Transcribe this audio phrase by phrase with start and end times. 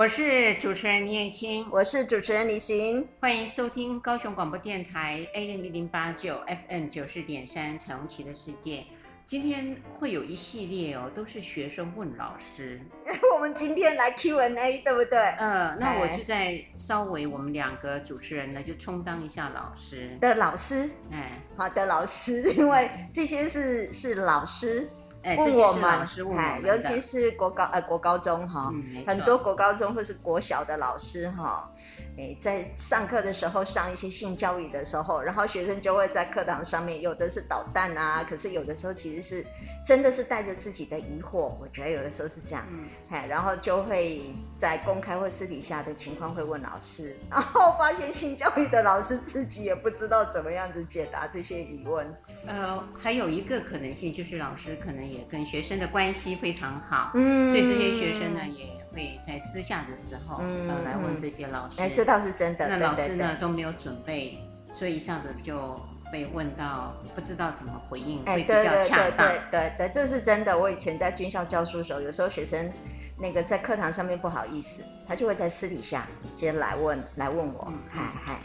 [0.00, 8.82] 我是主持人倪彦青，我是主持人李寻，欢迎收听高雄广播电台 AM 一零八九 FM 九四点三彩虹旗的世界。
[9.26, 12.80] 今天会有一系列哦，都是学生问老师。
[13.34, 15.18] 我们今天来 Q&A，对不对？
[15.18, 20.88] 呃，那我就在稍微我们两个主持人呢，就充当一下老师的老师。
[21.12, 24.88] 哎，好的老师，因为这些是是老师。
[25.22, 31.70] 哎，问我们，哎，尤其是国高呃国高中哈，嗯、很多国高中或是国小的老师哈，
[32.20, 39.46] 哎，在上课的时候上一些性教育的时候，然后学生就会在课堂上面，有的是捣蛋啊，可是有的时候其实是
[39.84, 44.22] 真的是带着自己的疑惑，我觉得有的时候是这样，嗯，哎，然后就会
[44.56, 52.06] 在公开或私底下的情况会问老师，然后发现性教育的老师自己也不知道怎么样子解答这些疑问。
[52.46, 55.00] 呃，还有一个可能性就是老师可能。
[55.10, 61.80] 也跟学生的关系非常好，嗯，所以这些学生呢也会在私下的时候，嗯，来问这些老师。
[61.80, 62.68] 哎，这倒是真的。
[62.68, 64.38] 那老师呢都没有准备，
[64.72, 65.80] 所以一下子就
[66.12, 69.28] 被问到不知道怎么回应，会比较恰当。
[69.28, 70.58] 对对对，这是真的。
[70.58, 72.70] 我以前在军校教书的时候，有时候学生
[73.18, 78.36] 那个在课堂上面不好意思，他就会在私底下直接来问来问我，嗨嗨。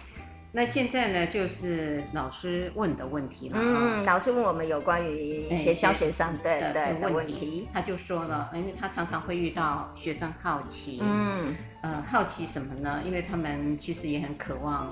[0.55, 3.57] 那现在呢，就是老师问的问题了。
[3.59, 13.01] 嗯，老师问我们有关于一些教学上对对的问题，他就说了，因为他常常会遇到学生好奇，嗯，呃，好奇什么呢？
[13.05, 14.87] 因为他们其实也很渴望，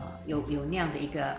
[0.00, 1.36] 呃，有有那样的一个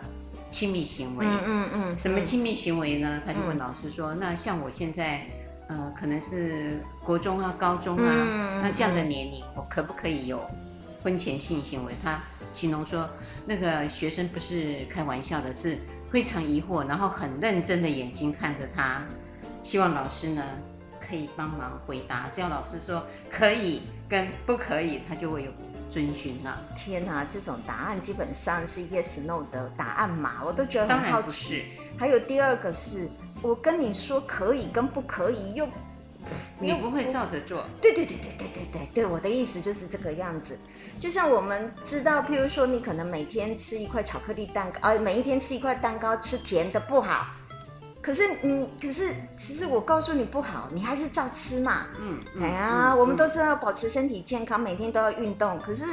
[0.50, 1.26] 亲密行为。
[1.26, 1.98] 嗯嗯嗯。
[1.98, 3.22] 什么亲密行为呢？
[3.26, 5.28] 他就问老师说：“那像我现在，
[5.68, 10.40] 呃，可能是国中啊、高中啊，那这样的年龄，我可不可以有
[11.06, 12.22] 婚前性行为？”他。
[12.52, 13.10] 形容说，
[13.46, 15.78] 那个学生不是开玩笑的，是
[16.10, 19.04] 非常疑惑，然后很认真的眼睛看着他，
[19.62, 20.42] 希望老师呢
[20.98, 22.30] 可以帮忙回答。
[22.32, 25.52] 只要老师说可以跟不可以，他就会有
[25.90, 26.58] 遵循了。
[26.78, 30.42] 天哪，这种答案基本上是 yes no 的答案嘛？
[30.46, 31.66] 我都觉得很好奇。
[31.98, 33.10] 还有第二个是，
[33.42, 35.68] 我跟你说可以跟不可以又。
[36.58, 37.66] 你不会照着做？
[37.82, 40.58] 对对对对对对对对，我的意思就是这个样子。
[41.00, 47.28] 就像我们知道，譬如说，你可能每天吃一块巧克力蛋糕，啊，每一天吃一块蛋糕，吃甜的不好。
[48.02, 51.88] 可是你，可是其实我告诉你不好，你还是照吃嘛。
[52.00, 55.58] 嗯，哎呀，嗯、我们都知道保持身体健康，每天都要运动。
[55.60, 55.86] 可是，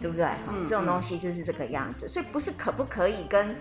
[0.00, 0.26] 对不对？
[0.48, 2.08] 嗯、这种东西就是这个样子。
[2.08, 3.54] 所以不是可不可以跟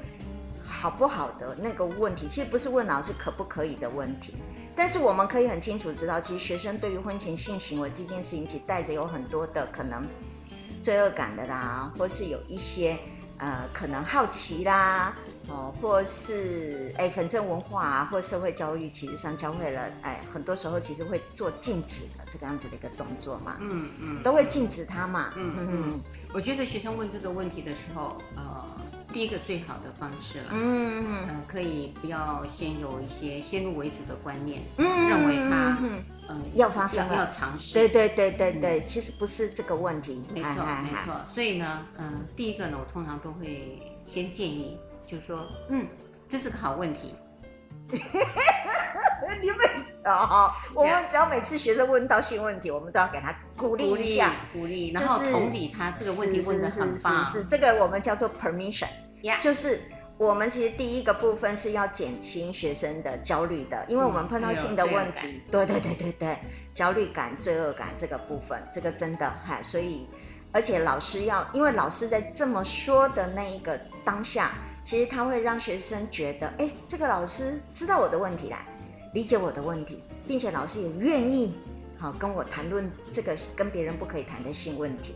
[0.67, 4.33] 好不好的那个问题，其实不是问老师可不可以的问题。
[4.79, 10.07] 但是我们可以很清楚知道，其实学生对于婚前性行为这件事情，其实带着有很多的可能
[10.81, 12.97] 罪恶感的啦，或是有一些
[13.39, 15.13] 呃可能好奇啦，
[15.49, 26.01] 哦，或是哎反正文化啊，或社会教育，其实上教会了哎，很多时候其实会做禁止的这个样子的一个动作嘛，嗯嗯，都会禁止他嘛，嗯嗯，嗯，
[26.33, 28.65] 我觉得学生问这个问题的时候，呃。
[29.11, 31.03] 第一个最好的方式了，嗯。
[31.05, 45.87] 嗯、呃，可以不要先有一些先入为主的观念，嗯，认为他，嗯，呃、要发生要尝试，对对对对对，嗯、其实不是这个问题，没错没错，所以呢，嗯、呃，第一个呢，我通常都会先建议，就是说，嗯，
[46.27, 47.15] 这是个好问题。
[49.41, 49.57] 你们
[50.09, 57.23] 啊，我们只要每次学生问到新问题，我们都要给他鼓励一下，鼓励，然后同理他这个问题问的很棒。
[57.25, 59.41] 是，这个我们叫做 permission，Yeah.
[59.41, 59.81] 就是
[60.17, 66.37] 我们其实第一个部分是要减轻学生的焦虑的，因为我们碰到新的问题，对对对对对，
[66.71, 70.07] 焦虑感、罪恶感这个部分，这个真的哈，所以
[70.51, 74.51] 而且老师要，因为老师在这么说的那一个当下。
[74.81, 78.65] 其实他会让学生觉得，哎，这个老师知道我的问题来，
[79.13, 81.55] 理解我的问题，并且老师也愿意，
[81.97, 85.15] 好跟我谈论这个跟别人不可以谈的性问题。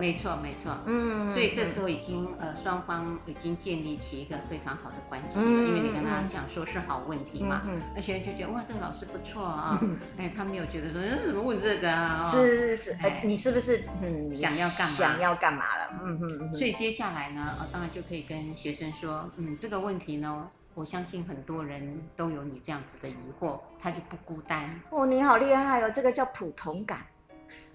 [0.00, 7.62] 没错，没错，嗯，所以这时候已经呃双方已经建立起一个非常好的关系了，因为你跟他讲说是好问题嘛，
[7.94, 9.80] 那学生就觉得哇，这个老师不错啊，
[10.16, 12.18] 哎，他没有觉得说嗯怎么问这个啊？
[12.18, 14.96] 是是是，哎，你是不是嗯想要干嘛？
[14.96, 16.00] 想要干嘛了？
[16.04, 24.80] 嗯嗯，所以接下来呢，当然就可以跟学生说，嗯，这个问题呢，我相信很多人都有你这样子的疑惑，他就不孤单。
[24.90, 27.06] 哦，你好厉害哦，这个叫普通感。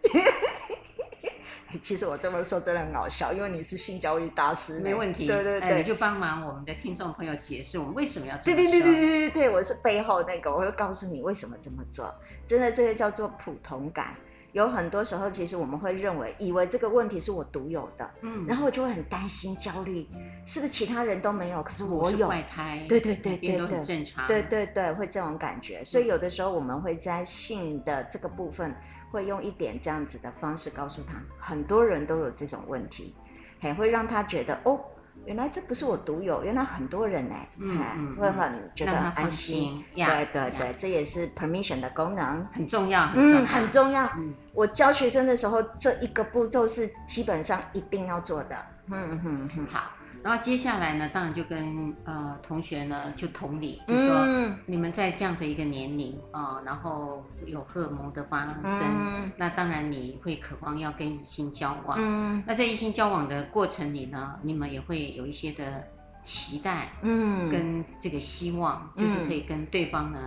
[1.81, 5.28] 其实我这么说真的很搞笑，因为你是性教育大师，没问题。
[5.28, 8.36] 对对对，你就帮忙我们的听众朋友解释我们为什么要。
[8.40, 12.13] 对对对对对对对，我是背后那个，我会告诉你为什么这么做。
[12.48, 14.16] 真的，这个叫做普通感。
[14.51, 20.07] 有很多时候，其实我们会认为，以为这个问题是我独有的，嗯，然后我就会很担心、焦虑，
[20.46, 21.62] 是不是其他人都没有？
[21.63, 22.28] 可是我有。
[22.28, 22.86] 怪胎。
[22.88, 24.28] 对对对对对，很正常。
[24.28, 25.84] 对对对，会这种感觉。
[25.86, 28.75] 所以有的时候我们会在性的这个部分。
[29.12, 33.16] 会用一点这样子的方式告诉他，很多人都有这种问题，
[33.60, 34.80] 还会让他觉得哦。
[35.25, 39.83] 原来这不是我独有，原来很多人哎，嗯嗯，会很觉得安心。
[39.94, 44.06] 对对对，这也是 permission 的功能，很重要，嗯，很重要。
[44.18, 48.56] 嗯，我教学生的时候，这一个步骤是基本上一定要做的。
[48.88, 49.92] 嗯嗯嗯，好。
[50.24, 61.98] 然后接下来呢，当然就跟呃同学呢就同理，就说、嗯、你们在这样的一个年龄啊、呃，然后有荷尔蒙的发生，嗯、那当然你会渴望要跟异性交往。
[62.00, 65.88] 嗯，那在异性交往的过程里呢，你们也会有一些的
[66.24, 70.19] 期待，嗯，跟这个希望，嗯、就是可以跟对方呢。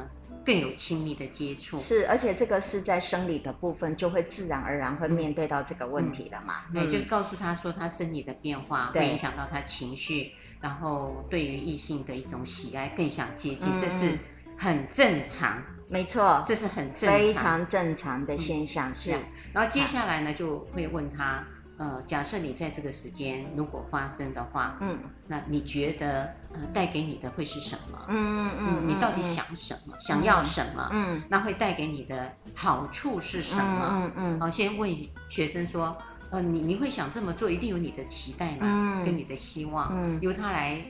[0.45, 6.65] 更有亲密的接触是，而且这个是在生理的部分，就会自然而然会面对到这个问题了嘛？
[6.73, 14.19] 对，就是告诉他说，他生理的变化会影响到他情绪，然后对于异性的一种喜爱更想接近，这是
[14.59, 19.13] 很正常，没错，这是很正常非常正常的现象是。
[19.53, 21.47] 然后接下来呢，就会问他。
[21.83, 27.99] 呃，假设你在这个时间如果发生的话，嗯，那你觉得呃带给你的会是什么？
[28.09, 29.93] 嗯嗯嗯，你到底想什么？
[29.99, 30.89] 想要什么？
[30.93, 33.89] 嗯，那会带给你的好处是什么？
[33.91, 34.97] 嗯嗯，好，先问
[35.29, 35.97] 学生说，
[36.31, 40.81] 呃，你你会想这么做，一定有你的期待嘛，跟你的希望，嗯，由他来。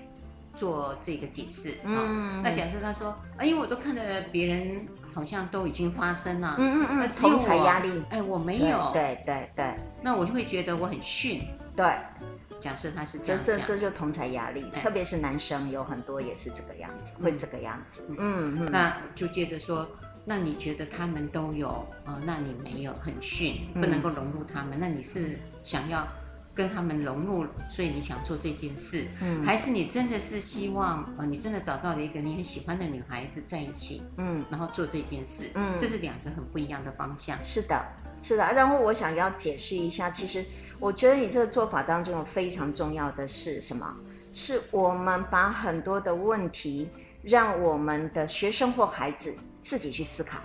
[0.55, 11.43] 做这个解释，嗯，那假设他说，啊，因为我都看着别人好像都已经发生了，嗯嗯嗯，同才压力，哎，我没有，对对对，那我就会觉得我很逊，
[11.77, 11.87] 对。
[12.61, 18.57] 假设他是这样讲，这这就同才压力，特别是男生有很多也是这个样子，会这个样子，嗯。
[18.61, 19.85] 嗯，那就接着说，
[20.25, 26.07] 那你觉得他们都有，呃，那你没有，很逊，不能够融入他们，那你是想要？
[26.55, 37.43] 跟他们融入，所以你想做这件事，嗯，还是你真的是希望，呃，你真的找到了一个你很喜欢的女孩子在一起，嗯，然后做这件事，嗯，这是两个很不一样的方向。
[37.43, 37.83] 是的，
[38.21, 38.53] 是的。
[38.53, 40.45] 然后我想要解释一下，其实
[40.79, 43.91] 我觉得你这个做法当中有非常重要的是什么？
[44.31, 46.91] 是我们把很多的问题
[47.23, 50.39] 让我们的学生或孩子自己去思考，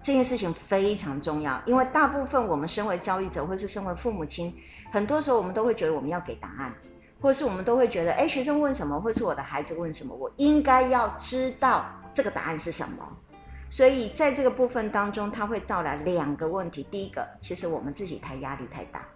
[0.00, 4.54] 这件事情非常重要，因为大部分我们身为教育者或是身为父母亲。
[4.90, 6.72] 很多时候，我们都会觉得我们要给答案，
[7.20, 13.06] 或是我们都会觉得，哎，学生问什么，或是我的孩子问什么，我应该要知道这个答案是什么。
[13.70, 16.86] 所以在这个部分当中，它会造来两个问题。
[16.90, 19.06] 第一个，其实我们自己太压力太大，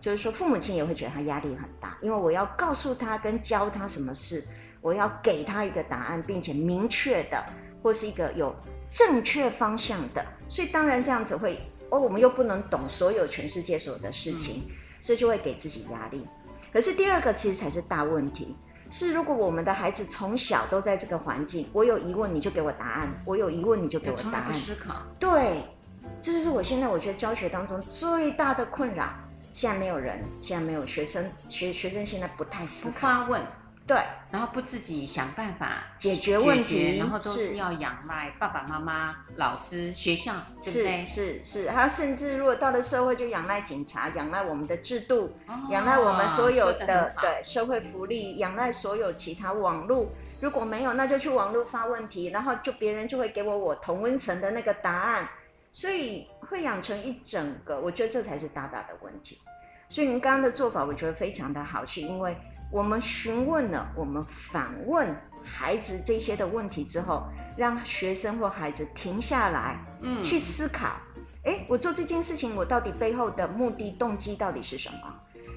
[0.00, 4.46] 就是说父母亲也会觉得他压力很大，因为我要告诉他跟教他什么事，
[4.80, 7.44] 我要给他一个答案，并且明确的，
[7.82, 8.54] 或是一个有
[8.88, 10.24] 正确方向的。
[10.48, 11.58] 所以当然这样子会，
[11.90, 14.70] 哦，我们又不能懂所有全世界所有的事情。
[15.00, 16.26] 所以就会给自己压力，
[16.72, 18.54] 可是第二个其实才是大问题，
[18.90, 25.02] 是如果我们的孩子从小都在这个环境，我有疑问你就给我答案，我有疑问你就给我答案，思考。
[25.18, 25.64] 对，
[26.20, 29.08] 这就是我现在我觉得教学当中最大的困扰。
[29.52, 33.42] 现在没有人，现在没有学生，学学生现在不太思考，发问。
[33.90, 33.98] 对，
[34.30, 40.32] 然后不自己想办法解决问题，然后都是要仰赖爸爸妈妈、老师、学校，
[40.62, 41.06] 对不对？
[41.08, 45.36] 是是是，还有甚至如果到了社会，就仰赖警察，仰赖我们的制度，
[45.70, 50.06] 仰赖我们所有的对社会福利，仰赖所有其他网络。
[50.40, 55.28] 如果没有，那就去网络发问题，然后就别人就会给我我同温层的那个答案，
[55.72, 59.40] 所以会养成一整个，我觉得这才是大大的问题。
[59.88, 62.36] 所以您刚刚的做法，我觉得非常的好，是因为。
[62.70, 67.24] 我们询问了，我们反问孩子这些的问题之后，
[67.56, 70.92] 让学生或孩子停下来，嗯，去思考，
[71.44, 74.98] 哎，我做这件事情，我到底背后的目的动机到底是什么？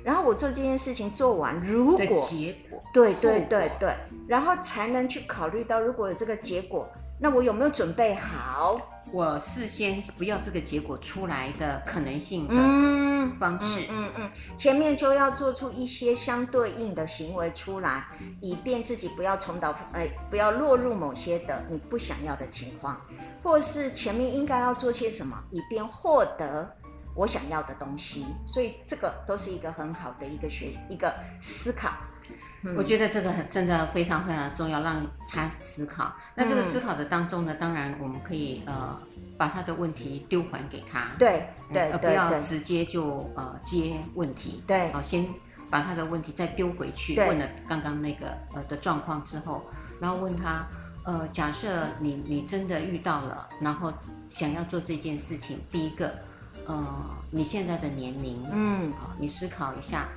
[0.03, 3.95] 然后我做这件事情做完，如果结果，对对对对，
[4.27, 6.89] 然后才能去考虑到，如果有这个结果，
[7.19, 8.77] 那我有没有准备好？
[9.13, 12.55] 我事先不要这个结果出来的可能性的
[13.39, 18.07] 方式，嗯嗯，嗯，前面就要做出一些相对应的行为出来，
[18.41, 22.99] 以便自己不要重蹈，哎，不要落入某些的你不想要的情况，
[23.43, 26.67] 或是前面应该要做些什么，以便获得
[27.15, 28.25] 我想要的东西。
[28.47, 31.91] 所以这个都是一个很好的一个学一个思考。
[32.77, 36.13] 我觉得这个很真的非常非常重要，让他思考。
[36.33, 38.97] 那这个思考的当中呢，当然我们可以呃
[39.37, 45.27] 把他的问题丢还给他，对对，而不要直接就呃接问题，对，好，先
[45.69, 49.61] 把他的问题再丢回去，问了刚刚那个呃的状况之后，
[49.99, 50.65] 然后问他
[51.03, 53.91] 呃，假设你你真的遇到了，然后
[54.29, 56.15] 想要做这件事情，第一个
[56.65, 56.81] 呃
[57.29, 60.07] 你现在的年龄，嗯，好，你思考一下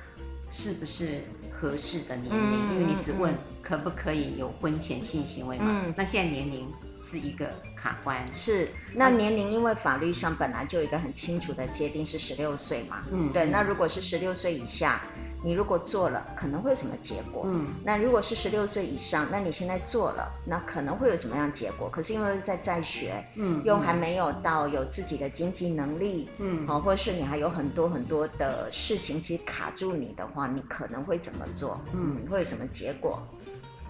[0.49, 1.25] 是不是。
[1.59, 5.65] 合适的年龄，因为你只问可不可以有婚前性行为嘛？
[5.87, 6.71] 嗯、那现在年龄
[7.01, 8.23] 是一个卡关。
[8.31, 13.01] 是，那年龄因为法律上本来就有一个很清楚的界定是十六岁嘛。
[13.11, 13.47] 嗯，对。
[13.47, 15.01] 那如果是十六岁以下，
[15.43, 17.43] 你如果做了，可能会有什么结果？
[17.45, 21.89] 嗯，那如果是十六岁以上，那你现在做了，那可能会有什么样结果？
[21.89, 31.79] 可是因为在在学，嗯，又还没有到有自己的经济能力，嗯，好，或者是你还有很多很多的事情其实卡住你的话，你可能会怎么做？
[31.93, 33.21] 嗯，会有什么结果？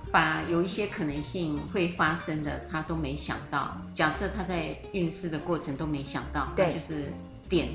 [0.10, 3.75] 把有一些可能性会发生的，他都没想到。
[3.94, 7.12] 假设他在运势的过程都没想到，对，就是
[7.50, 7.70] 点。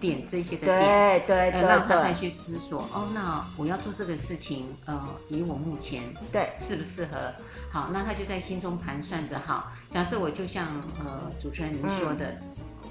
[0.00, 3.08] 点这些的点，对对，让他再去思索哦。
[3.12, 6.02] 那我要做这个事情，呃，以我目前
[6.32, 7.32] 对适不适合？
[7.70, 9.38] 好，那他就在心中盘算着。
[9.38, 10.66] 好，假设我就像
[10.98, 12.34] 呃主持人您说的，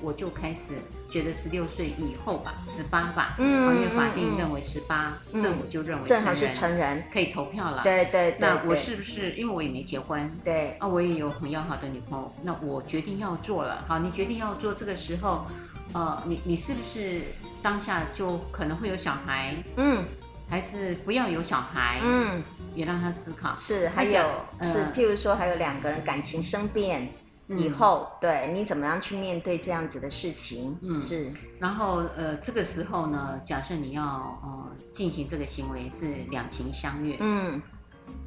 [0.02, 0.76] 我就开始
[1.10, 7.82] 觉得十六岁以后吧，十八吧，嗯，因为法定认为十八，这我就认为正好是成人可以投票了。
[7.84, 8.36] 对对。
[8.40, 10.32] 那我是不是因为我也没结婚？
[10.44, 10.78] 对。
[10.80, 13.84] 啊，我也有很要好的女朋友，那我决定要做了。
[13.88, 15.46] 好，你决定要做这个时候。
[15.94, 17.22] 呃，你你是不是
[17.64, 19.56] 当下就可能会有小孩？
[19.76, 20.06] 嗯，
[20.48, 22.00] 还是不要有小孩？
[22.04, 22.44] 嗯，
[22.76, 23.56] 也让他思考。
[23.58, 24.24] 是，还有、
[24.60, 27.12] 呃、是，譬如说还有两个人感情生变
[27.48, 30.78] 以后，嗯、对你怎么样去面对这样子的事情？
[30.84, 31.32] 嗯，是。
[31.60, 34.04] 然后呃，这个时候呢，假设你要
[34.44, 37.60] 呃进行这个行为是两情相悦，嗯，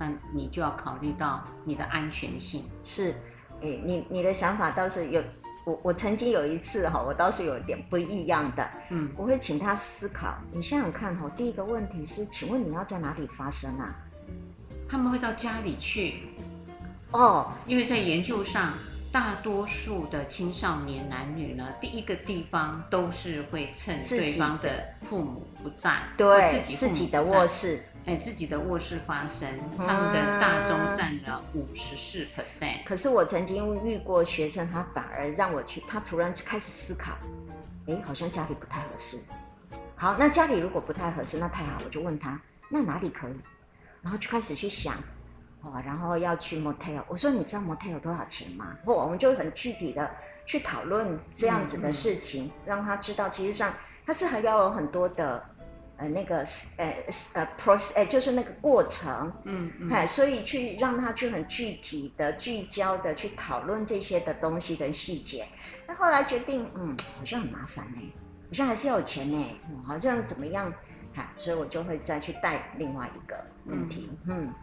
[0.00, 2.64] 那你就要考虑到你的安全性。
[2.82, 3.14] 是，
[3.60, 5.22] 诶，你你的想法倒是有。
[5.64, 10.36] 我我曾经有一次哈，我倒是有点不一样的，嗯，我会请他思考。
[10.50, 13.94] 你想想看哈，第一个问题是，请问你要在哪里发生啊？
[14.88, 16.22] 他们会到家里去，
[17.12, 18.74] 哦，因为在研究上，
[19.12, 24.68] 大多数的青少年男女呢，第一个地方都是会趁对方的
[25.02, 27.80] 父母不在，对，自己自己的卧室。
[28.04, 32.82] 哎，自己的卧室发生，他们的大宗占了五十四 percent。
[32.84, 37.12] 可是我曾经遇过学生，他反而让我去，他突然就开始思考，
[37.86, 39.18] 哎，好像家里不太合适。
[39.94, 43.36] 好，那家里如果不太合适，那太好，我就问他，那哪里可以？
[44.02, 44.96] 然后就开始去想，
[45.60, 47.00] 哦，然后要去 motel。
[47.06, 48.76] 我说，你知道 motel 多少钱吗？
[48.84, 50.10] 不我们就很具体的
[50.44, 53.72] 去讨论这样子的事情，嗯嗯、让他知道，其实上
[54.04, 55.40] 他是还要有很多的。
[55.98, 56.38] 呃，那个
[56.78, 56.96] 呃
[57.34, 65.46] 呃 process，呃，就是那个过程，嗯嗯，哎，所以去让他去很具体的、聚焦的去讨论这些的东西跟细节。
[65.86, 68.00] 那后来决定，嗯，好像很麻烦呢，
[68.48, 70.72] 好像还是要有钱呢，嗯，好像怎么样，
[71.14, 74.54] 哈，所以我就会再去带另外一个问题，嗯，嗯，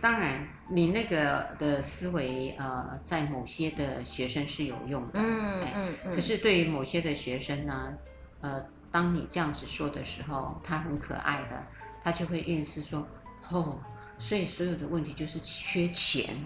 [0.00, 7.94] 当然，你那个的思维，呃，在某些的学生是有用的，嗯嗯嗯，可是对于某些的学生呢，
[8.42, 8.64] 呃。
[8.94, 11.60] 当你这样子说的时候，他很可爱的，
[12.04, 13.04] 他就会运势说，
[13.50, 13.76] 哦，
[14.18, 16.36] 所以所有的问题就是缺钱，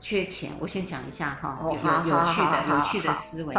[0.00, 0.50] 缺钱。
[0.58, 3.54] 我先讲一下哈，有有趣的有趣的思维，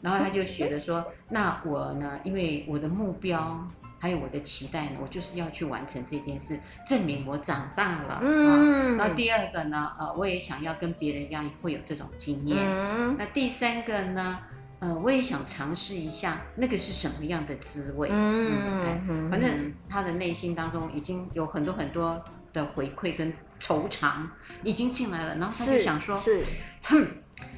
[0.00, 3.64] 然后他就学的说，那我呢，因为我的目标
[4.00, 8.18] 还有我的期待呢，我就是要去完成这件事，证明我长大了。
[8.24, 8.96] 嗯。
[8.96, 12.58] 然后第二个呢，呃，我也想要跟别人一样会有这种经验。
[12.60, 13.14] 嗯。
[13.16, 14.40] 那第三个呢？
[14.80, 18.08] 呃，我也想尝试一下那个是什么样的滋味。
[18.10, 22.22] 嗯，嗯，嗯，反正他的内心当中已经有很多很多
[22.52, 24.26] 的回馈跟惆怅
[24.64, 26.46] 已经进来了，然后他就想说，是，是
[26.82, 27.06] 哼，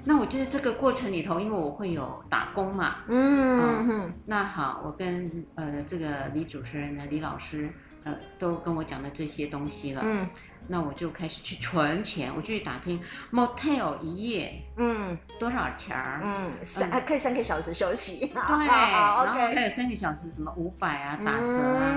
[0.05, 7.71] 那我觉得这个过程里头，因为我会有打工嘛，嗯，嗯哼，那好，我跟呃这个李主持人呢，李老师，
[8.05, 10.29] 呃，都跟我讲了这些东西了，嗯。
[10.69, 16.21] 那我就开始去存钱，我就去打听 motel 一夜，嗯，多少钱儿？
[16.25, 21.97] 嗯，三还可以三个小时休息，对，然后还有三个小时什么五百啊打折啊，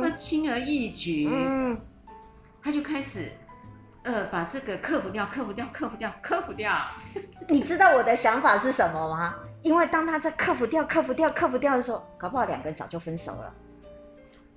[0.00, 1.78] 那轻而易举，嗯，
[2.62, 3.30] 他就开始，
[4.04, 6.74] 呃，把这个克服掉，克服掉，克服掉，克服掉。
[7.48, 9.34] 你知道我的想法是什么吗？
[9.62, 13.54] 因为当他在克服掉、克服掉、克服掉的时候，搞不好两个人早就分手了。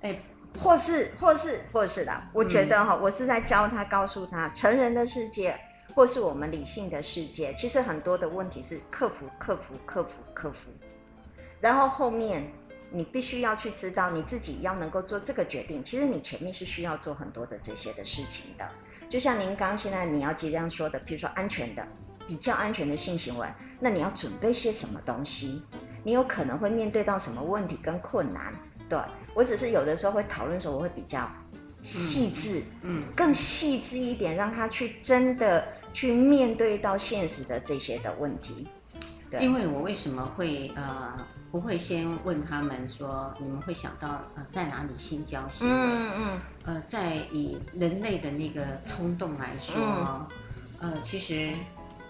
[0.00, 0.18] 哎。
[0.58, 5.58] 或是，或是，或是的，我觉得哈，我是在教他，告诉他，成人的世界，
[5.94, 10.70] 或是我们理性的世界，其实很多的问题是克服、克服、克服、克服。
[11.60, 12.50] 然后后面
[12.90, 15.82] 你必须要去知道，你自己要能够做这个决定。
[15.82, 18.66] 其实你前面是需要做很多的这些的事情的。
[19.08, 21.86] 就像您刚现在你要即将说的，比如说安全的、
[22.26, 23.46] 比较安全的性行为，
[23.78, 25.64] 那你要准备些什么东西？
[26.02, 28.54] 你有可能会面对到什么问题跟困难？
[28.90, 28.98] 对，
[29.34, 31.30] 我只是有的时候会讨论的时候，我会比较
[31.80, 38.66] 细致，嗯，更细致一点，让他去真的去面对到现实的这些的问题。
[39.30, 41.16] 对，因为我为什么会呃
[41.52, 45.74] 不会先问他们说，你们会想到呃在哪里性交行为？
[45.76, 49.76] 嗯嗯，呃，在以人类的那个冲动来说，
[50.80, 51.52] 嗯、呃，其实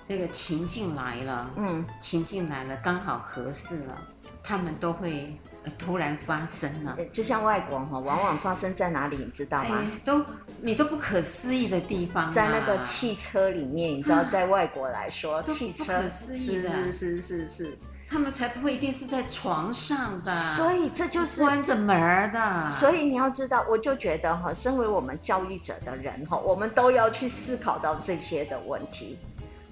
[0.07, 4.03] 那个情境来了，嗯，情境来了，刚好合适了，
[4.43, 5.33] 他们都会
[5.79, 6.97] 突然发生了。
[7.13, 9.81] 就像外国哈，往往发生在哪里，你知道吗？
[10.05, 10.25] 都
[10.61, 17.79] 你都不可思议的地方，在那个汽车里面，你知道，在外国来说，汽车不可思议的，是是是是。
[18.13, 22.69] 他们才不会一定是在床上的，所以这就是关着门的。
[22.73, 29.17] 所以你要知道，我就觉得哈，身为我们教育者的人哈，我们都要去思考到这些的问题，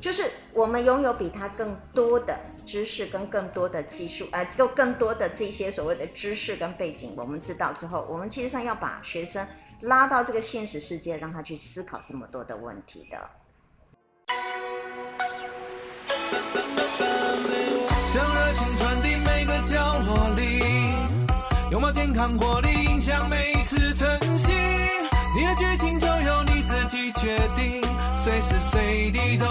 [0.01, 9.49] 就是我们拥有比他更多的知识跟更多的技术，呃，就更多的这些所谓的知识跟背景，我们知道之后，我们其实上要把学生
[9.81, 13.19] 拉到这个现实世界，让他去思考这么多的问题的。
[21.71, 24.07] 拥抱健康活力，影响每次晨
[24.37, 24.53] 曦。
[25.35, 27.81] 你的剧情就由你自己决定，
[28.15, 29.47] 随时随地都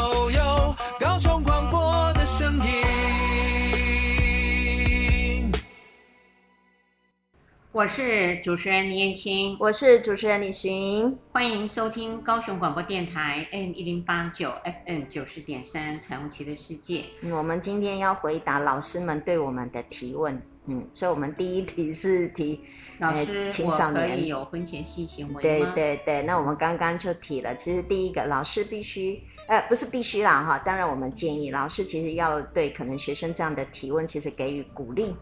[7.77, 17.03] 我是主持人倪燕青，我是主持人李寻，欢迎收听高雄广播电台 M 一零八九 FM 九十点三彩虹旗的世界。
[17.31, 20.41] 我们今天要回答老师们对我们的提问。
[20.65, 22.60] 嗯，所以，我们第一题是提
[22.98, 25.39] 老师，青少年可以有婚前性行为吗？
[25.39, 35.15] 对对对，那我们刚刚就提了，其实第一个老师必须，呃，不是必须啦哈，当然我们建议老师其实要对可能学生这样的提问，其实给予鼓励，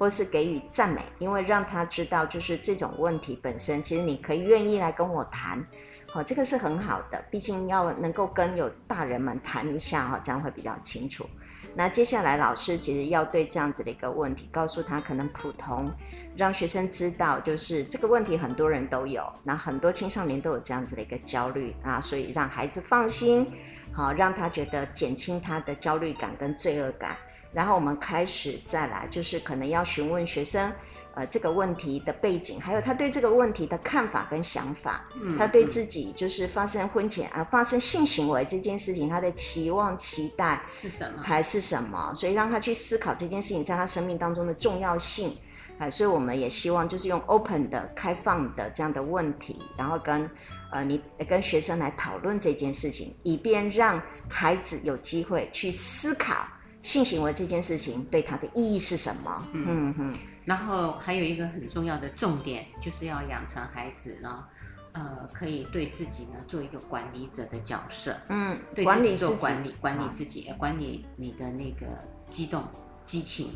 [0.00, 5.62] 或是给予赞美，因为让他知道，就是这种问题本身，其实你可以愿意来跟我谈，
[6.08, 11.28] 好，这个是很好的，毕竟要能够跟有大人们谈一下哈，这样会比较清楚。
[11.74, 15.86] 那接下来，老师其实要对这样子的一个问题，告诉他可能普通，
[16.34, 23.46] 让学生知道，就是这个问题很多人都有，那很多青少年都有这样子的一个焦虑啊，所以让孩子放心，
[23.92, 27.14] 好，让他觉得减轻他的焦虑感跟罪恶感，
[27.52, 30.72] 然后我们开始再来，就是可能要询问学生。
[31.12, 41.20] 呃，这个问题的背景，还有他对这个问题的看法跟想法，嗯，他对自己就是发生婚前啊、呃、发生性行为这件事情，他的期望期待是什么？
[41.20, 42.14] 还是什么？
[42.14, 45.30] 所以让他去思考这件事情在他生命当中的重要性，
[45.78, 50.30] 啊、呃，所以我们也希望就是用 open 的、开放的这样的问题，然后跟
[50.70, 56.46] 呃你跟学生来讨论这件事情，以便让孩子有机会去思考。
[56.82, 59.48] 性行为这件事情对他的意义是什么？
[59.52, 60.14] 嗯嗯，
[60.44, 64.44] 然后还有一个很重要的重点，就是要养成孩子呢，
[64.92, 68.16] 呃，可以对自己呢做一个管理者的角色。
[68.28, 71.86] 嗯，对自己做管理，管理自己，管理，管理你的那个
[72.28, 72.64] 激动
[73.04, 73.52] 激情。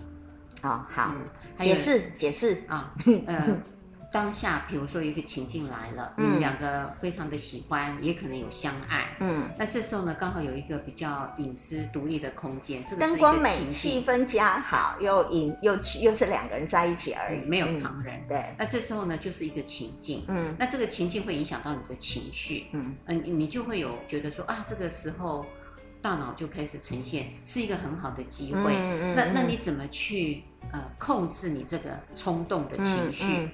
[0.62, 1.26] 哦，好，嗯、
[1.58, 2.94] 解释解释啊，
[3.26, 3.58] 呃。
[4.14, 9.16] 当下，比如说一个情境来了，嗯、你们两个非常的喜欢，也可能有相爱。
[9.18, 18.14] 嗯，那这时候呢，刚好有一个比较隐私、独立的空间，这个灯光美，气氛佳好，又隐又又是两个人在一起而已，嗯、没有旁人。
[18.20, 20.24] 嗯、对，那这时候呢，就是一个情境。
[20.28, 22.66] 嗯，那这个情境会影响到你的情绪。
[22.70, 25.44] 嗯嗯，你就会有觉得说啊，这个时候
[26.00, 28.76] 大脑就开始呈现是一个很好的机会。
[28.76, 33.24] 嗯嗯，那那你怎么去呃控制你这个冲动的情绪？
[33.38, 33.50] 嗯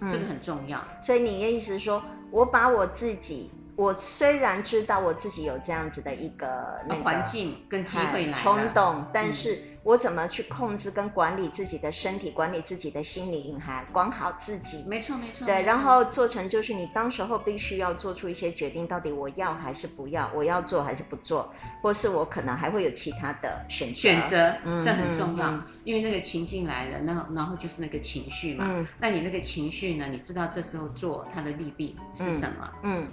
[0.00, 0.10] 嗯。
[0.10, 9.54] 这个很重要，所以你的意思是说，我把我自己，我虽然知道我自己有这样子的一个那个环境跟机会来冲动，但是。
[9.54, 14.82] 嗯我怎么去控制跟管理自己的身体，管理自己的心理隐含，管好自己？
[14.84, 15.46] 没错，没错。
[15.46, 23.94] 对，然后做成就是你当时候必须要做出一些决定，到底我要还是不要，我要做还是不做，或是我可能还会有其他的选择。
[23.94, 28.64] 选择，嗯，这很重要，嗯，因为那个情境来了，然后然后就是那个情绪嘛。
[28.68, 30.08] 嗯，那你那个情绪呢？
[30.10, 32.68] 你知道这时候做它的利弊是什么？
[32.82, 33.06] 嗯。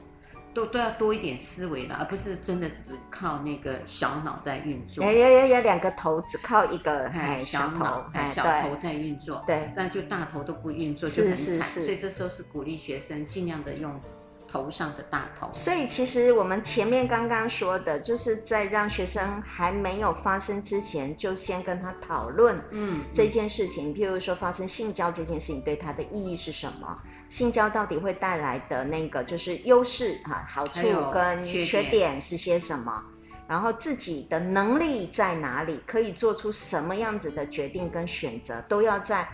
[0.53, 5.03] 嗯都都要多一点思维了，而不是真的只靠那个小脑在运作。
[5.03, 9.43] 有有有有两个头，只靠一个哎小脑哎小头在运作。
[9.47, 11.67] 对，那就大头都不运作，就很惨。
[11.67, 13.99] 所以这时候是鼓励学生尽量的用
[14.47, 15.49] 头上的大头。
[15.53, 26.95] 所以其实我们前面刚刚说的，就是在让学生还没有发生之前，就先跟他讨论，嗯，这件事情，譬如说发生性交这件事情对他的意义是什么。
[27.33, 33.03] 性交到底会带来的那个就是优势哈，好处跟缺点是些什么？
[33.47, 39.27] 然后自己的能力在哪里，可以做出什么样子的决定跟选择，都要在。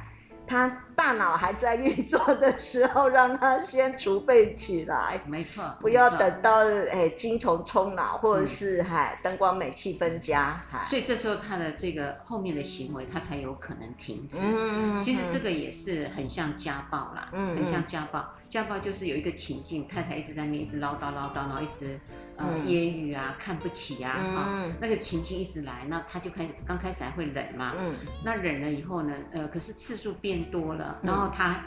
[0.49, 5.21] 他大脑还在运作的时候，让他先储备起来。
[5.27, 10.59] 没错，不要等到哎精虫充脑，或者是嗨灯光美、气氛佳。
[10.85, 14.39] 所以这时候他的这个后面的行为，他才有可能停止。
[14.41, 18.25] 嗯，其实这个也是很像家暴啦，嗯，很像家暴。
[18.49, 21.99] 家暴就是有一个情境，太太一直在那边一直唠叨唠叨，然后一直
[22.35, 27.93] 呃揶揄啊，看不起啊，啊，那个情境一直来，那他就开始刚开始还会忍嘛，嗯，
[28.25, 31.63] 那忍了以后呢，呃，可是次数变多了，然后他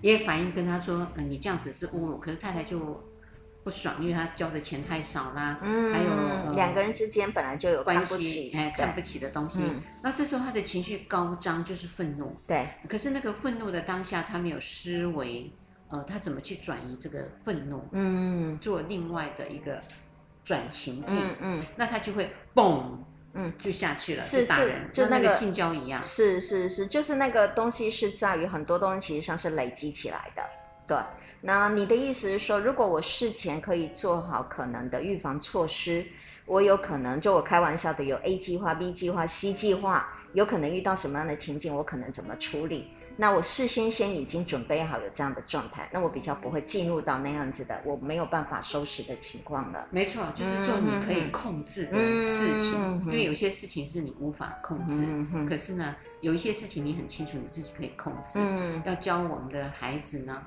[0.00, 3.02] 也反应跟他说，嗯，你这样子是侮辱，可是太太就。
[3.62, 9.60] 不爽，因为他交的钱太少啦，嗯，还有、呃、两个人之间本来就有关系，哎，看不起的东西。
[9.62, 12.34] 嗯、那这时候他的情绪高涨，就是愤怒。
[12.48, 12.66] 对。
[12.88, 15.52] 可是那个愤怒的当下，他没有思维，
[15.90, 17.82] 呃，他怎么去转移这个愤怒？
[17.92, 19.80] 嗯，做另外的一个
[20.44, 21.18] 转情境。
[21.20, 22.84] 嗯，嗯那他就会嘣，
[23.34, 26.02] 嗯，就下去了，是打人，就，就那个性交一样。
[26.02, 30.42] 是是是，就是那个东西是在于很多东西其实上是累积起来的，
[30.86, 30.96] 对。
[31.42, 36.06] 那你的意思是说，如果我事前可以做好可能的预防措施，
[36.44, 42.90] 我有可能就我开玩笑的有 A 计划、B 计划、C 计划，有可能遇到什么样的情境，我可能怎么处理？
[43.20, 49.86] 那我事先先已经准备好有这样的状态，那我比较不会进入到那样子的我没有办法收拾的情况了。
[49.90, 58.38] 没错，就是做你可以控制的事情，嗯、因为有些事情是你无法控制，嗯、可是呢，有一些事情你很清楚你自己可以控制。
[58.40, 60.42] 嗯、要教我们的孩子呢。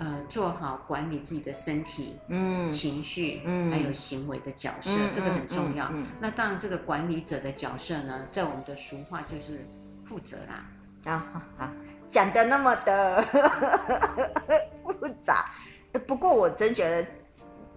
[0.00, 5.86] 呃，做好管理自己的身体、嗯，情绪，嗯，还有行为的角色，嗯、这个很重要。
[5.86, 9.66] 嗯嗯嗯、那当然，这个管理者的角色呢，在我们的俗话就是
[10.04, 10.64] 负责啦。
[11.04, 11.72] 啊，好，好，
[12.08, 13.22] 讲的那么的
[14.82, 15.46] 复杂，
[16.06, 17.17] 不过我真觉得。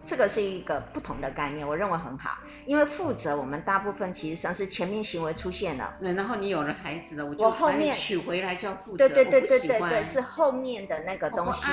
[0.03, 11.67] 这个是一个不同的概念，我认为很好，因为负责我们大部分其实上是前面行为出现了，然后你有了孩子了，我就把你取回来叫负责，对对对对对对，是后面的那个东西，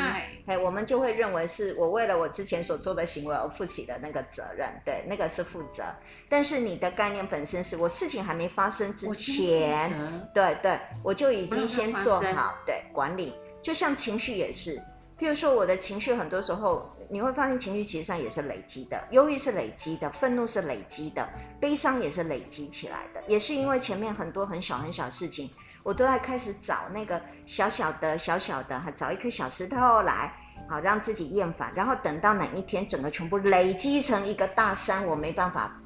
[0.46, 5.82] 哎，我们就会认为是我为了我之前所做的行为而负起的那个责任，对，那个是负责。
[6.28, 9.90] 但是你的概念本身是我事情还没发生之前，
[10.34, 14.76] 对对，我就已经先做好，对，管理，就像情绪也是，
[15.18, 16.94] 譬如说我的情绪很多时候。
[17.11, 21.27] 你会发现情绪其实上也是累积的，忧郁是累积的，愤怒是累积的，
[21.59, 25.51] 悲伤也是累积起来的，也是因为前面很多很小很小的事情，
[25.83, 30.33] 我都在开始找那个小小的小小的，哈，找一颗小石头来，
[30.68, 35.81] 好让自己厌烦，然后等到哪一天整个全部累积成一个大山，我没办法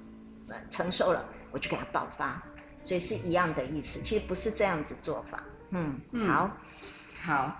[0.68, 2.42] 承受了，我就给它爆发，
[2.82, 6.50] 所以是一样的意思，其实不是这样子做法，嗯，嗯好，
[7.20, 7.56] 好，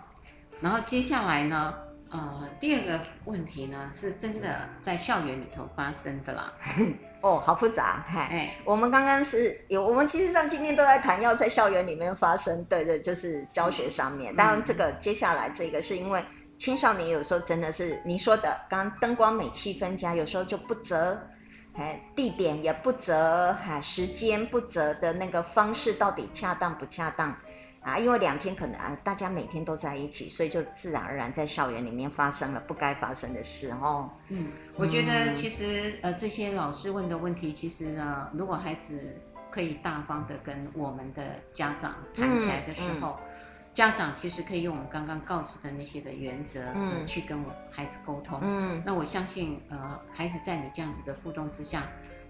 [0.61, 1.75] 然后接下来呢？
[2.13, 6.53] 呃，第二个问题呢，是真的在校园里头发生的啦。
[7.23, 14.35] 哦，好复杂，嗨，哎，我们刚刚是有，我们其实上今天都在谈要在校园里面发生，对对，就是教学上面。
[14.37, 16.23] 当然，这个接下来这个是因为
[16.59, 21.19] 青少年有时候真的是你说的，刚刚灯光美、气氛佳，有时候就不择，
[21.77, 27.35] 哎，地点也不择，哈，时间不择的那个方式到底恰当不恰当？
[27.83, 34.09] 啊，因为两天可能啊，大家每天都在一起，所以就自然而然在校园里面发生了不该发生的事哦。
[34.29, 48.39] 嗯，我觉得其实呃，这些老师问的问题，其实呢，如果孩子可以大方的跟我们的家长谈起来的时候，嗯嗯、家长其实可以用我们刚刚告知的那些的原则，嗯、呃，去跟我孩子沟通。
[48.43, 51.83] 嗯，那我相信呃，孩子在你这样子的互动之下。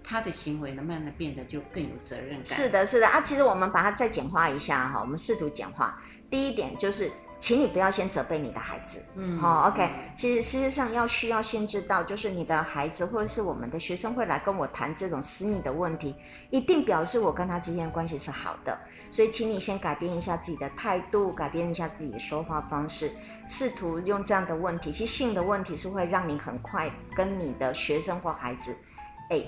[0.03, 2.45] 他的行为能慢慢变得就更有责任感。
[2.45, 3.21] 是的，是的啊。
[3.21, 5.97] 其实我们把它再简化一下哈，我们试图简化。
[6.29, 9.03] 第一点就是，请你不要先责备你的孩子。
[9.13, 9.87] 嗯，好，OK。
[10.15, 16.15] 其实，事实上要需要先知道，就是你的孩子或者是我们的学生会来跟我谈这种私密的问题，
[16.49, 18.75] 一定表示我跟他之间的关系是好的。
[19.11, 23.11] 所以，请你先改变一下自己的态度，改变一下自己的说话方式，
[23.47, 24.91] 试图用这样的问题。
[24.91, 28.75] 其实性的问题是会让你很快跟你的学生或孩子。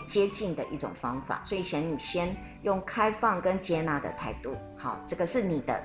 [0.08, 5.80] 接近的一种方法，所以请你先用开放跟接纳的态度，好，这个是你的。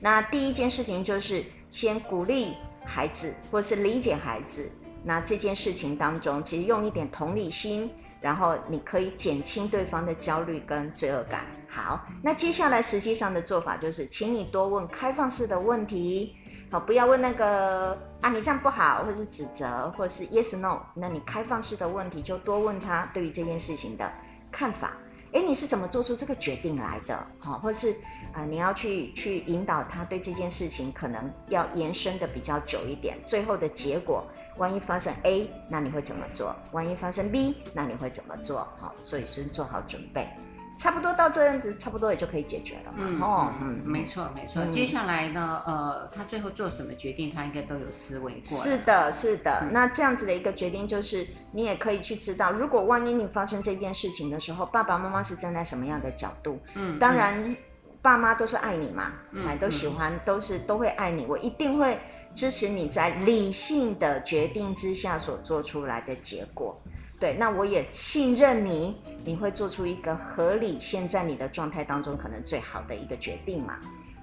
[0.00, 4.70] 那第一件事情就是先鼓励孩子，或是理解孩子。
[5.02, 7.90] 那这件事情当中，其实用一点同理心，
[8.20, 11.46] 然后你可以减轻对方的焦虑跟罪恶感。
[11.68, 16.34] 好，那接下来实际上的做法就是，请你多问开放式的问题。
[16.70, 20.80] 好，不要问那个啊，你这样不好，或者是指责，或者是 yes no。
[20.94, 24.10] 那你开放式的问题就多问他对于这件事情的
[24.50, 24.92] 看法。
[25.32, 27.26] 诶，你是怎么做出这个决定来的？
[27.38, 27.94] 好，或者是
[28.32, 33.16] 啊，你要去去引导他对这件事情可能要延伸的比较久一点。
[33.24, 34.26] 最后的结果，
[34.56, 36.54] 万一发生 A，那你会怎么做？
[36.72, 38.66] 万一发生 B，那你会怎么做？
[38.76, 40.28] 好，所以是做好准备。
[40.76, 42.98] 差不多到这样子，差不多也就可以解决了嘛。
[42.98, 44.62] 嗯哦，嗯，没错没错。
[44.62, 48.58] 嗯、接下来呢，呃，他最后做什么决定，他应该都有思维过。
[48.58, 49.60] 是的，是的。
[49.62, 56.60] 嗯、那这样子的一个决定，就是你也可以去知道，如果万一你发生这件事情的时候，爸爸妈妈是站在什么样的角度？
[56.74, 57.56] 嗯，当然，嗯、
[58.02, 61.24] 爸妈都是爱你嘛，哎、嗯，都喜欢，都是都会爱你。
[61.26, 61.98] 我一定会
[62.34, 66.78] 支持你在理性的决定之下所做出来的结果。
[67.18, 73.76] 对，那我也信任你，你会做出一个合理，现在你的状态当中可能最好的一个决定嘛。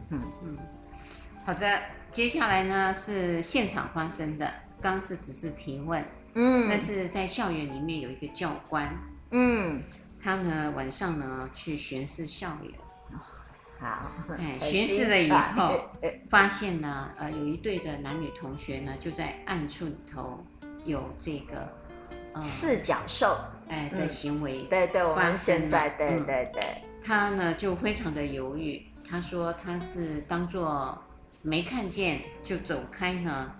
[0.09, 0.21] 嗯。
[0.43, 0.57] 嗯，
[1.45, 4.49] 好的，接下来呢是现场发生的，
[4.81, 6.03] 刚是只是提问，
[6.35, 8.89] 嗯，但是在校园里面有一个教官，
[9.31, 9.83] 嗯，
[10.21, 12.73] 他呢晚上呢去巡视校园。
[13.79, 15.81] 好，哎，巡视了以后，
[16.29, 20.41] 发现呢，呃，有一对的男女同学呢，就在暗处里头
[20.85, 21.67] 有这个，
[22.31, 23.37] 呃，四角兽，
[23.69, 26.63] 哎的行为，对对，我们现在，对对对，
[27.03, 31.01] 他呢就非常的犹豫，他说他是当做
[31.41, 33.51] 没看见就走开呢，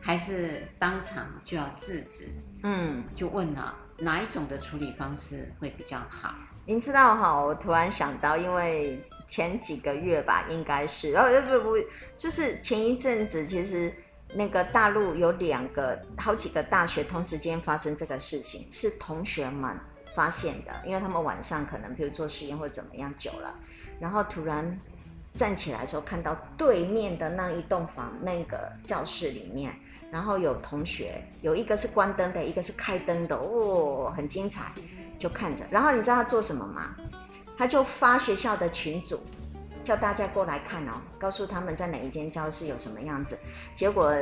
[0.00, 2.28] 还是当场就要制止？
[2.62, 6.34] 嗯，就问了哪一种的处理方式会比较好？
[6.66, 9.02] 您知道哈，我突然想到，因为。
[9.30, 11.76] 前几个月吧，应该是，然后不不，
[12.16, 13.94] 就是前一阵子，其实
[14.34, 19.76] 那个大陆有两个、好几个大学同时间发生这个事情，是同学们
[20.14, 23.54] 发现的，因为他们晚上可能比如做实验或怎么样久了，
[23.98, 24.78] 然后突然
[25.34, 29.74] 站起来的时候，看到对面的那一栋房那个教室里面，
[30.10, 34.72] 然后有同学，有一个是关灯的，一个是开灯的，哦，很精彩，
[35.18, 36.94] 就看着，然后你知道他做什么吗？
[37.56, 39.20] 他就发学校的群组，
[39.90, 43.36] 叫大家过来看哦，告诉他们在哪一间教室有什么样子。
[43.74, 44.14] 结果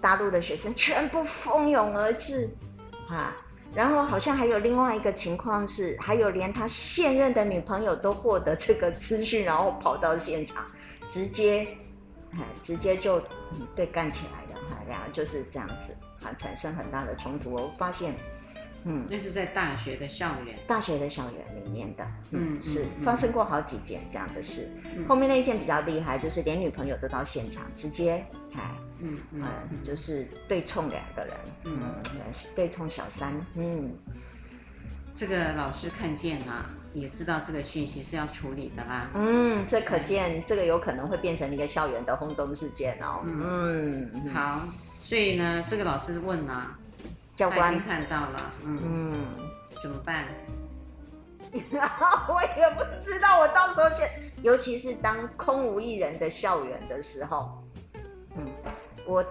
[0.00, 2.48] 大陆的学生全部蜂拥而至，
[3.08, 3.34] 啊，
[3.74, 10.64] 然后好像还有另外一个情况是，还有连他现任的女朋友都获得这个资讯，然后跑到现场，
[11.10, 11.66] 直接，
[12.34, 13.18] 哎，直接就
[13.50, 17.50] 嗯对干起来的，哈，然后就是这样子，啊，产生很大的冲突。
[17.50, 18.14] 我发现。
[18.84, 24.68] 嗯，那是在大学的校园，大学的校园里面的，嗯，嗯是、嗯、发生过好几件这样的事。
[24.96, 31.80] 嗯、后面那一件比较厉害，就是连女朋友都到现场，直接，哎，嗯嗯，嗯，就是对冲两个人，嗯，
[32.56, 33.94] 对冲小三，嗯，
[35.14, 44.30] 这个老师看见啊，也知道这个讯息是要处理的啦，嗯，这可见这个有可能会变成一个校园的轰动事件哦，嗯，嗯。
[44.30, 44.66] 好，
[45.02, 46.76] 所以呢，这个老师问啊。
[47.34, 49.14] 教官已经看到了，嗯，嗯，
[49.82, 50.26] 怎么办？
[51.52, 54.02] 我也不知道，我到时候去，
[54.42, 57.62] 尤其是当空无一人的校园的时候，
[58.36, 58.46] 嗯，
[59.06, 59.24] 我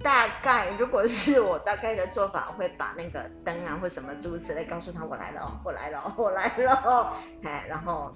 [0.00, 7.12] 大概如果是我大概的做法，会把那个灯啊或什么诸如此类告诉他，我来了，我来了，我来了，
[7.44, 8.12] 哎，然后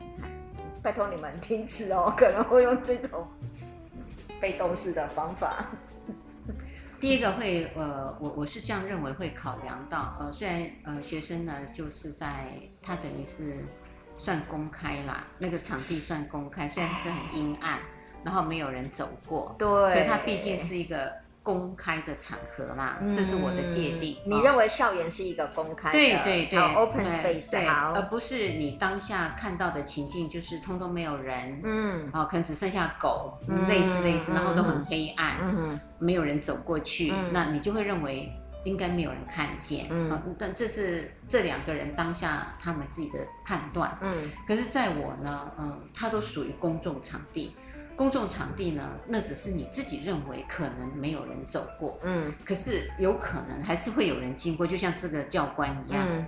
[0.83, 3.27] 拜托你们停止哦，可能会用这种
[4.40, 5.66] 被动式的方法。
[7.01, 13.65] 第一个会，呃，我我是这样认为会考量到，呃，虽然呃学生呢就是在他等于是
[14.17, 17.81] 算公开啦，那个场地算公开，虽然是很阴暗，
[18.25, 21.26] 然后没有人走过，对，可它毕竟是一个。
[21.47, 24.17] 公开的场合啦，这是我的界定。
[24.25, 25.97] 你认为校园是一个公开的？
[25.97, 38.29] 对对对，open space，好，而不是你当下看到的情境，就是通通没有人，嗯，哦，可能只剩下狗，类似类似，然后都很黑暗，嗯，没有人走过去，那你就会认为
[38.65, 47.55] 应该没有人看见，嗯，但这是这两个人当下他们自己的判断，嗯，可是在我呢，嗯，它都属于公众场地。
[47.97, 56.27] 公众场地呢，那只是你自己认为可能没有人走过，嗯，可是有可能还是会有人经过，就像这个教官一样，嗯，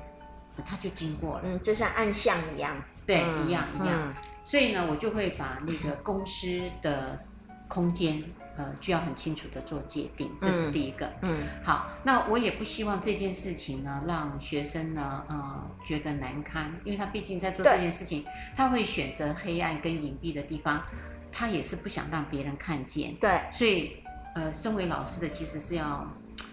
[0.65, 7.19] 他就经过了，嗯，就像暗巷一样，对，一样一样，所以呢，我就会把那个公司的
[7.69, 8.25] 空间，
[8.57, 18.25] 呃，就要很清楚的做界定，这是第一个，嗯，好，那我也不希望这件事情呢，让学生呢，呃，觉得难堪，因为他毕竟在做这件事情，
[18.57, 20.83] 他会选择黑暗跟隐蔽的地方。
[21.39, 24.03] 他也是不想让别人看见，对，所以，
[24.35, 26.05] 呃，身为老师的其实是要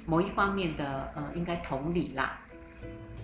[0.06, 2.38] 某一方面的，呃，应该同理啦，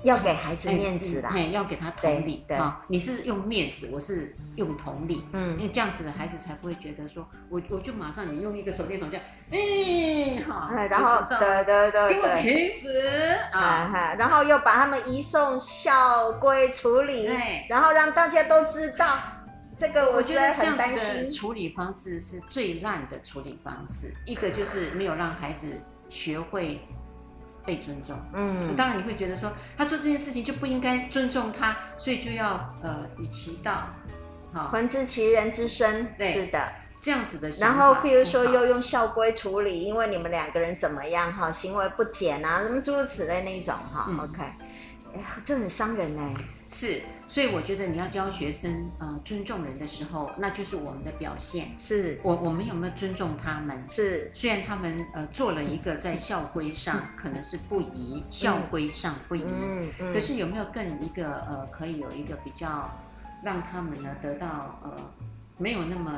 [0.02, 19.20] 要给孩子面子啦，哎，要给他同理，对，你是用面子，我是用同理，嗯，因为这样子的孩子才不会觉得说，我我就马上你用一个手电筒这样，嗯，好，然后对对对，给我停止啊，然后又把他们移送校规处理，对，然后让大家都知道。
[19.82, 24.14] 这个我觉得这样子的处理方式是最烂的处理方式。
[24.28, 26.80] 一个就是没有让孩子学会
[27.66, 28.16] 被尊重。
[28.36, 33.90] 嗯，当然你会觉得说他做这件事情就不应该尊重他，所以就要呃以其道，
[34.54, 36.14] 好还治其人之身。
[36.16, 37.50] 对，是的，这样子的。
[37.50, 44.08] 然后譬如说又用校规处理，因为你们两个人怎么样哈，行为不检啊，什么诸如此类那一种哈。
[44.22, 44.44] OK，
[45.16, 46.22] 哎，这很伤人呢。
[46.70, 51.72] 是，所以我觉得你要教学生呃尊重人的时候，那就是我们的表现。
[51.78, 53.88] 是我我们有没有尊重他们？
[53.88, 62.90] 是，虽然他们呃做了一个在校规上可能是不宜，校规上不宜，嗯嗯，可是有没有更一个呃可以有一个比较
[63.42, 64.92] 让他们呢得到呃
[65.58, 66.12] 没有那么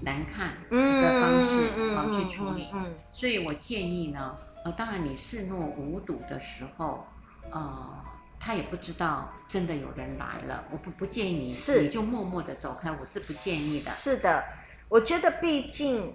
[0.00, 2.66] 难看的方式好去处理？
[2.72, 7.06] 嗯，所以我建议呢，呃，当然你视若无睹的时候，
[7.52, 8.03] 呃。
[8.44, 13.90] 他也不知道真的有人来了，我不不建议你，是你就默默的走开，我是不建议的。
[13.90, 14.44] 是的，
[14.90, 16.14] 我觉得毕竟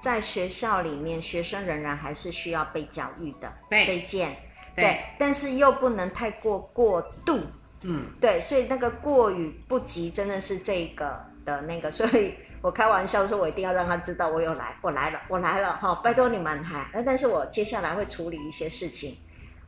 [0.00, 3.52] 在学校里面，学生仍然还是需要被教育的。
[3.68, 4.34] 对这一件
[4.74, 7.38] 对，对，但是又不能太过过度。
[7.82, 16.90] 嗯，对，所以那个过与不及，真的是这个的那个，所以我开玩笑说，我一定要让他知道我有来，我来了，我来了，哈，拜托你们哈。
[17.04, 19.18] 但是我接下来会处理一些事情。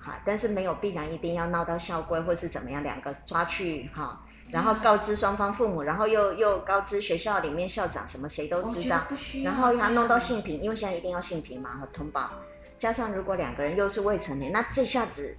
[0.02, 4.18] 好，但是没有必然一定要闹到校规或是怎么样，两个抓去哈，
[4.50, 9.02] 然后告知双方父母，然后又又告知学校里面校长什么谁都知道，
[9.44, 12.30] 然后他弄到性平，因为现在一定要性平嘛和通报，
[12.78, 15.36] 加上如果两个人又是未成年，那这下子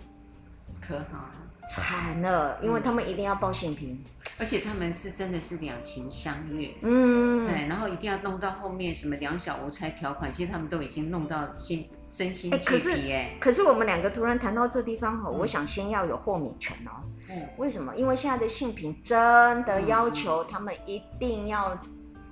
[0.80, 1.28] 可好
[1.68, 4.04] 惨了，因为他们一定要报性平，
[4.38, 11.90] 而且他们是真的是两情相悦，嗯，对，然后一定要弄到后面什么两小无猜条款，其实他们都已经弄到性。
[12.12, 13.00] 身心俱疲，可是，
[13.40, 16.92] 可是我们两个突然谈到这地方哈，我想先要有豁免权哦。
[17.30, 17.96] 嗯，为什么？
[17.96, 21.80] 因为现在的性平真的要求他们一定要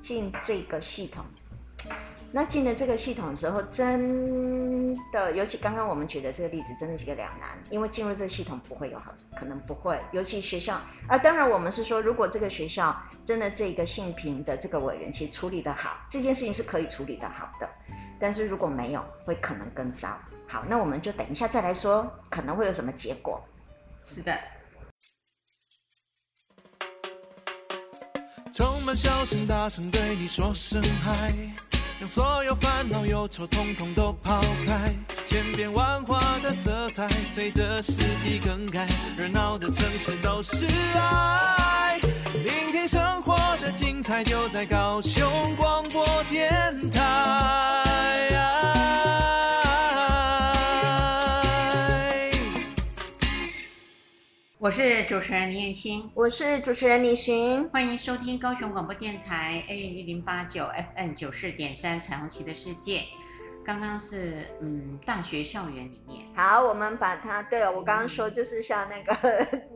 [0.01, 1.23] 进这个系统。
[2.31, 7.57] 那进了这个系统的时候，真的，尤其刚刚我们举的这个例子，真的是个两难。
[7.71, 9.97] 因为进入这个系统不会有好处，可能不会。
[10.11, 17.67] 尤其学校啊，当然我们是说，如果这个学校真的这个性平的这个委员其实处理得好，这件事情是可以处理得好的。
[18.19, 20.09] 但是如果没有，会可能更糟。
[20.47, 23.41] 好，那我们就等一下再来说，可能会有什么结果。
[24.03, 24.37] 是的。
[28.51, 31.31] 充满笑声，大声对你说声嗨，
[31.99, 40.65] 让所有烦恼忧愁统统都抛开，千变万化的色彩随着四季更改，热闹的城市都是
[40.97, 41.99] 爱。
[42.33, 46.49] 聆听生活的精彩，就在高雄广播电
[46.89, 47.88] 台。
[54.59, 60.65] 我是主持人林燕青，我是主持人李寻，欢迎收听高雄广播电台 AM 一零八九
[60.97, 63.03] FN 九四点三彩虹旗的世界。
[63.63, 66.25] 刚刚是嗯，大学校园里面。
[66.35, 69.13] 好，我们把它对了，我刚刚说就是像那个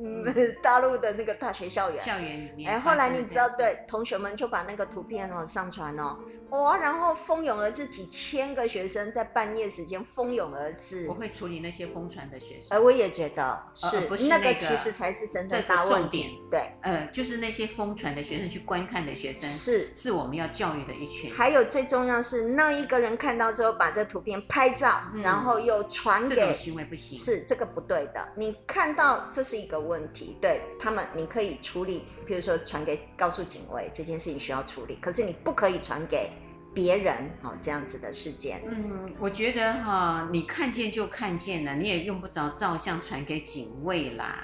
[0.04, 0.26] 嗯，
[0.62, 2.70] 大陆的那个大学校园，校园里面。
[2.70, 6.18] 哎，后来你知道，对，同学们就把那个图片哦上传哦。
[6.50, 6.78] 哇、哦！
[6.78, 11.08] 然后蜂拥而至，几千个学生在半夜时间蜂拥而至。
[11.08, 12.70] 我会处理那些疯传的学生。
[12.72, 16.40] 呃，我也觉得是，呃、不是那个，那个其实才是真的大问题。
[16.52, 21.34] 对，呃，就是那些疯传的学生去观看的学生，是是我们要教育的一群。
[21.34, 28.28] 还有最重要是，那一个人看到之后把这图片拍照，嗯、然后又传给，这种行为不行，是这个不对的。
[28.38, 36.30] 你看到这是一个问题，对他们你可以处理，比如说传给告诉警卫这件事情需要处理，可是你不可以传给。
[36.74, 44.44] 别人哦，这样子的事件，嗯，我觉得哈，你看见就看见了，你也用不着照相传给警卫啦。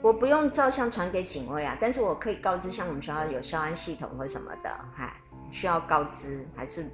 [0.00, 5.16] 我不用照相传给警卫啊，但是我可以告知，像我们学校有校安系统或什么的，哈，
[5.52, 6.90] 需要告知还是？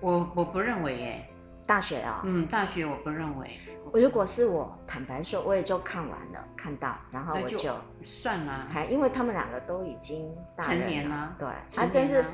[0.00, 1.28] 我我不认为耶，
[1.64, 3.50] 大学啊、哦，嗯，大学我不认为。
[3.92, 12.24] 我如果是我，坦白说，我也就看完了，看到，然后我就，就算了，还因为他们两个都已经大成年了，对，成年了。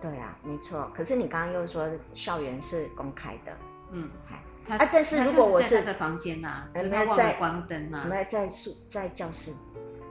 [0.00, 0.90] 啊对啊，没错。
[0.94, 3.56] 可是你刚刚又说校园是公开的，
[3.92, 4.36] 嗯，还
[4.66, 8.02] 他啊，但是如果我是在他的房间呐、没有在关灯啊？
[8.04, 9.52] 有没有在宿在教室？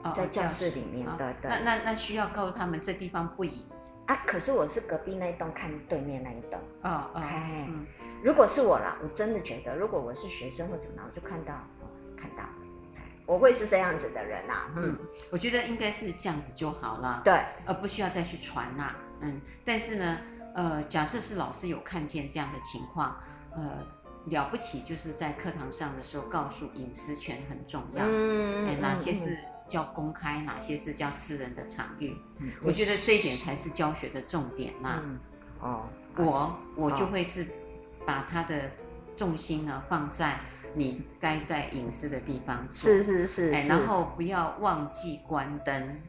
[0.01, 3.65] 哦、在教室里面，的、哦、那那那需要告诉他们这地方不宜
[4.05, 4.15] 啊。
[4.25, 6.57] 可是我是隔壁那一栋看对面那一栋。
[6.83, 7.19] 哦哦。
[7.19, 7.85] 哎、嗯，
[8.23, 11.53] 如果是我啦，我真的觉得，如果我是学生或怎么样，我就看到
[12.15, 12.45] 看到，
[13.25, 14.71] 我会是这样子的人呐、啊。
[14.77, 14.97] 嗯，
[15.31, 17.21] 我觉得应该是这样子就好了。
[17.25, 18.95] 对，而不需要再去传呐、啊。
[19.21, 20.17] 嗯，但是呢，
[20.55, 23.17] 呃，假设是老师有看见这样的情况，
[23.51, 23.85] 呃，
[24.25, 35.19] 了不起就是在课堂上的时候告诉隐私权很重要，嗯，欸、哪些是叫公开、嗯，哪些是叫私人的场域，嗯，我觉得这一点才是教学的重点呐、嗯。
[35.61, 37.45] 哦，我我就会是
[38.05, 38.71] 把他的
[39.15, 40.39] 重心呢放在
[40.73, 46.01] 你该在隐私的地方做，是是是，哎、欸，然后不要忘记关灯。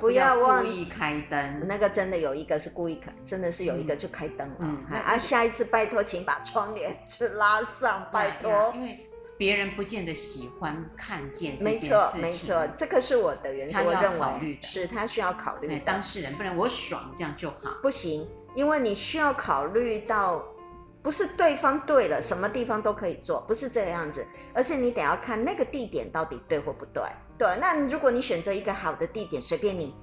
[0.00, 4.56] 不要忘故意开灯，那个真的有一个是故意开，真的是有一个就开灯了。
[4.58, 8.72] 嗯，啊，下一次拜托，请把窗帘去拉上，拜托。
[8.74, 9.06] 因为
[9.36, 11.90] 别别人不见得喜欢看见这件事情。
[11.90, 13.78] 没错，没错，这个是我的原则。
[13.84, 15.78] 我认为是他需要考虑的。
[15.80, 20.42] 当事人不然我爽这样就好，不行，因为你需要考虑到，
[21.02, 27.02] 不是对方对了，什么地方都可以做，不是这个样子，而是你得要看那个地点到底对或不对。
[27.38, 29.94] 对，那如果你选择一个好的地点，随便你。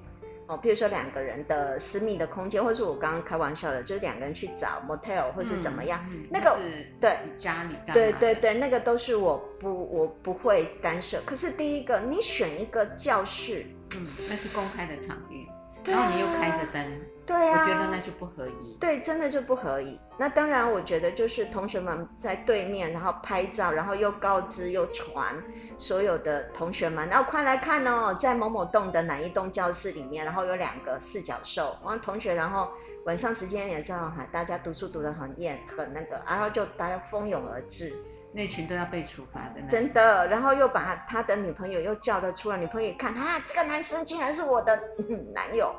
[0.48, 6.58] 哦，比如说两个人的私密的空间，或是我刚刚开玩笑的，就是两个人去找 motel 或是怎么样，嗯、那个
[7.00, 11.22] 对家里对对对，那个都是我不我不会干涉。
[11.24, 13.64] 可是第一个，你选一个教室，
[13.94, 15.46] 嗯，那是公开的场域，
[15.84, 17.00] 然后你又开着灯。
[17.24, 18.76] 对啊，我觉得那就不合宜。
[18.80, 19.98] 对，真的就不合宜。
[20.18, 25.32] 那当然，我觉得就是同学们在对面，然后拍照，然后又告知又传
[25.78, 32.68] 所有的同学们，然后快来看哦，在某某栋的哪一栋教室里面，然后有两个四脚兽，然后同学，然后
[33.04, 37.92] 晚上时间也知道哈，大家读书读得很厌，很那个，然后就大家蜂拥而至，
[38.32, 39.60] 那群都要被处罚的。
[39.62, 44.80] 真的，然后又把他的女朋友又叫了出来，女朋友一看啊，这个男生竟然是我的
[45.34, 45.74] 男友。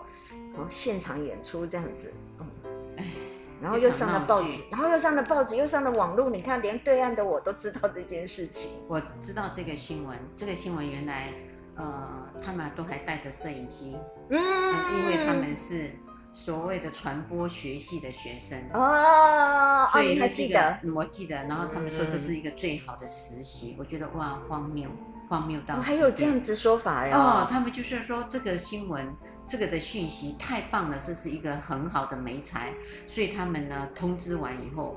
[0.53, 3.05] 然后现场演出这样子，嗯，
[3.61, 6.29] 然后又上了报纸，然后又上了报纸，又上了网络。
[6.29, 8.69] 你看，连对岸的我都知道这件事情。
[8.87, 11.31] 我知道这个新闻，这个新闻原来，
[11.75, 13.97] 呃，他们都还带着摄影机，
[14.29, 14.39] 嗯，
[14.97, 15.91] 因为他们是
[16.33, 21.35] 所谓的传播学系的学生哦，所以他记得，我记得。
[21.45, 24.89] 然后他们说这是一个最好的实习，我觉得哇，荒谬，
[25.29, 27.15] 荒谬到还有这样子说法呀？
[27.17, 29.15] 哦，他们就是说这个新闻。
[29.45, 32.73] 这个的讯息太棒了，这是一个很好的媒材，
[33.05, 34.95] 所以他们呢通知完以后，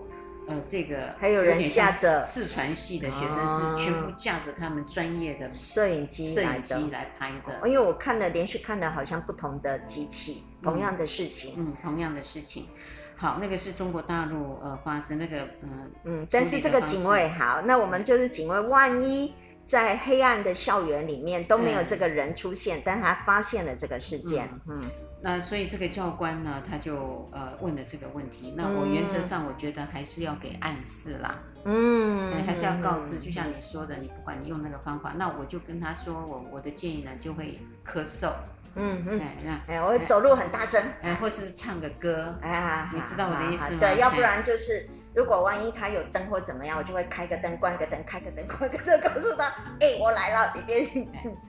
[0.48, 7.68] 呃，这个还有人架着四传系的学生是全部架着他们专业的摄影机摄影机来拍的。
[7.68, 12.68] 因为我看了连续看了好像不同的机器，同样的事情，嗯，同样的事情。
[13.16, 19.34] 好，那个是中国大陆呃发生那个嗯嗯，但是这个警卫好，那我们就是警卫，万一。
[19.64, 24.48] 在黑暗的校园里面都没有这个人出现，但他发现了这个事件。
[24.68, 24.90] 嗯，嗯，
[25.20, 28.52] 那所以这个教官呢，他就呃问了这个问题。
[28.56, 33.18] 那我原则上我觉得还是要给暗示啦，嗯，还是要告知。
[33.18, 38.32] 就像你说的，你不管你用那个方法，那我就跟他说，我我的建议呢就会咳嗽，
[38.74, 43.80] 嗯嗯，那哎，我会走路很大声，哎，或是唱个歌，哎，你知道我的意思吗？
[43.80, 44.88] 对，要不然就是。
[45.16, 49.46] 如果万一他有灯或怎么样，我就会开个灯，关个灯，开个灯，关个灯，告诉他，
[49.80, 50.86] 哎、欸，我来了，你别，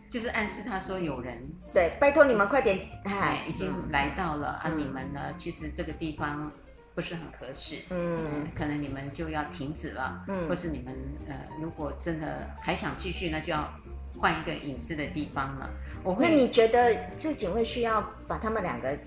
[0.09, 1.37] 就是暗示他说有人，
[1.73, 6.49] 对，拜托你们快点，哎，已经来到了、嗯、啊，你们呢，其实这个地方
[6.95, 10.95] 不是很合适，嗯，嗯，可能你们就要停止了，嗯，或是你们
[11.27, 13.69] 呃，如果真的还想继续，那就要
[14.17, 15.69] 换一个隐私的地方了。
[16.05, 18.97] 我会，那你觉得这警卫需要把他们两个？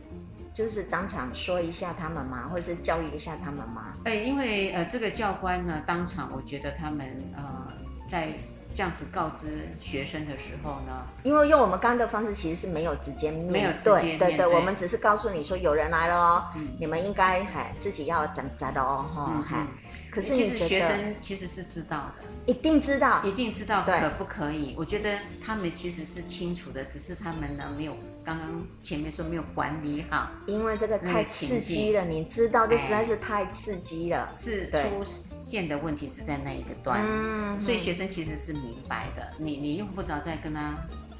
[0.52, 2.48] 就是当场说一下他们吗？
[2.50, 3.94] 或者是教育一下他们吗？
[4.04, 7.72] 哎，因为呃，这个教官呢，当场我觉得他们呃，
[8.08, 8.28] 在
[8.72, 19.66] 这样子告知学生的时候呢，因为用我们刚刚的方式，其实是没有直接面对，没有直接面对，对对，我们只是告诉你说有人来了哦，嗯、你们应该还自己要怎么的哦，哈、嗯，还。
[20.10, 24.74] 可是其实学生其实是知道的，一定知道，一定知道可不可以？
[24.76, 27.96] 我觉得他们其实是清楚的，只是他们呢没有。
[28.24, 34.30] 刚刚前面说没有管理好，因为这个太刺激了，你知道，这实在是太刺激了。
[34.34, 39.32] 是出现的问题是在那一个段，嗯，所以学生其实是明白的。
[39.38, 40.74] 你你用不着再跟他，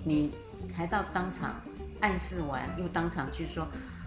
[0.05, 0.31] 你
[0.75, 1.61] 还到当场
[2.01, 3.67] 暗示完，又当场去说。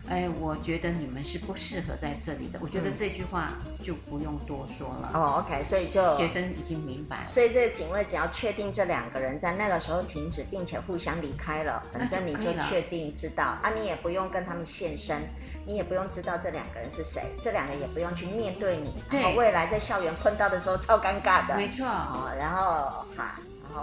[0.09, 2.59] 哎，我觉得你们是不适合在这里的。
[2.61, 5.11] 我觉得这句话就不用多说了。
[5.13, 7.25] 哦，OK，所以就学生已经明白了。
[7.25, 15.21] 所以这个警卫只要确定这两个人在那个时候停止，并且互相离开了，反正你就确定知道啊，你也不用跟他们现身，
[15.65, 21.55] 你也不用知道这两个人是谁，这两个也不用去面对你，然后未来在校园碰到的时候超尴尬的。
[21.55, 21.85] 没错。
[21.85, 23.39] 哦，然后哈。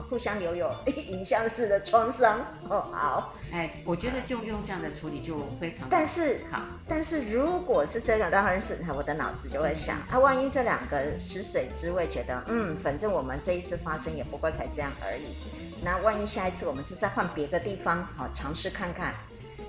[0.09, 2.39] 互相留有影像式的创伤
[2.69, 5.89] 哦，好，哎，我觉得就用这样的处理就非常好。
[5.91, 15.35] 但是好，但是如果是这样，当然是我的脑子就会想，啊，万一这两个食水之味，觉得嗯，反正我们这一次发生也不过才这样而已，
[15.83, 19.15] 那万一下一次我们是再换别的地方，好尝试看看，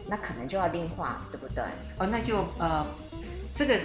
[0.05, 1.63] 那可能就要另化，对不对？
[1.97, 2.85] 哦，那就呃，
[3.55, 3.79] 这个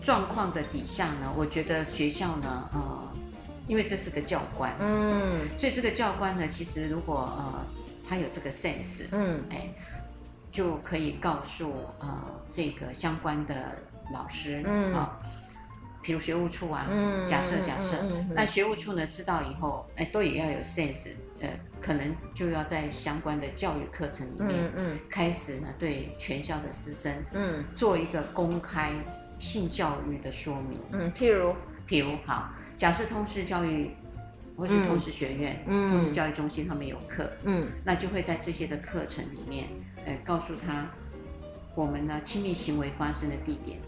[0.00, 3.11] 状况的底下呢，我觉得学校呢，呃。
[3.72, 7.66] 因为这是个教官，嗯，所以这个教官呢，其实如果呃
[8.06, 9.72] 他有这个 sense，嗯，哎，
[10.50, 13.54] 就可以告诉呃这个相关的
[14.12, 14.92] 老师，嗯。
[14.92, 15.18] 啊，
[16.02, 18.04] 比如学务处啊，嗯，假设假设，
[18.34, 21.08] 那学务处呢知道以后，哎，都也要有 sense，
[21.40, 21.48] 呃，
[21.80, 28.92] 可能就要在相关的教育课程里面，嗯，开始呢对全校的师生，嗯，做一个公开
[29.38, 31.54] 性教育的说明，嗯，譬如，
[31.88, 32.50] 譬如好。
[32.74, 33.90] 假设通识教育
[34.56, 39.68] 或是通识学院、嗯，通识教育中心，他们有课，嗯，那就会在这些的课程里面，
[40.04, 40.90] 呃，告诉他，
[41.76, 43.78] 我们呢亲密行为发生的地点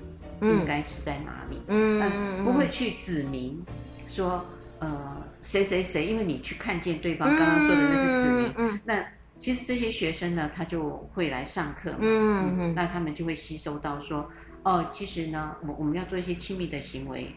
[0.40, 3.60] 应该是在哪里，嗯，呃、不会去指明
[4.06, 4.44] 说，
[4.78, 9.04] 呃，谁谁谁，因为你去看见对方刚刚说的那是指明，嗯，嗯那
[9.38, 14.30] 其实这些学生呢，他就会来上课嘛，嗯，嗯，那他们就会吸收到说，
[14.62, 17.34] 哦，其实呢，我我们要做一些亲密的行为。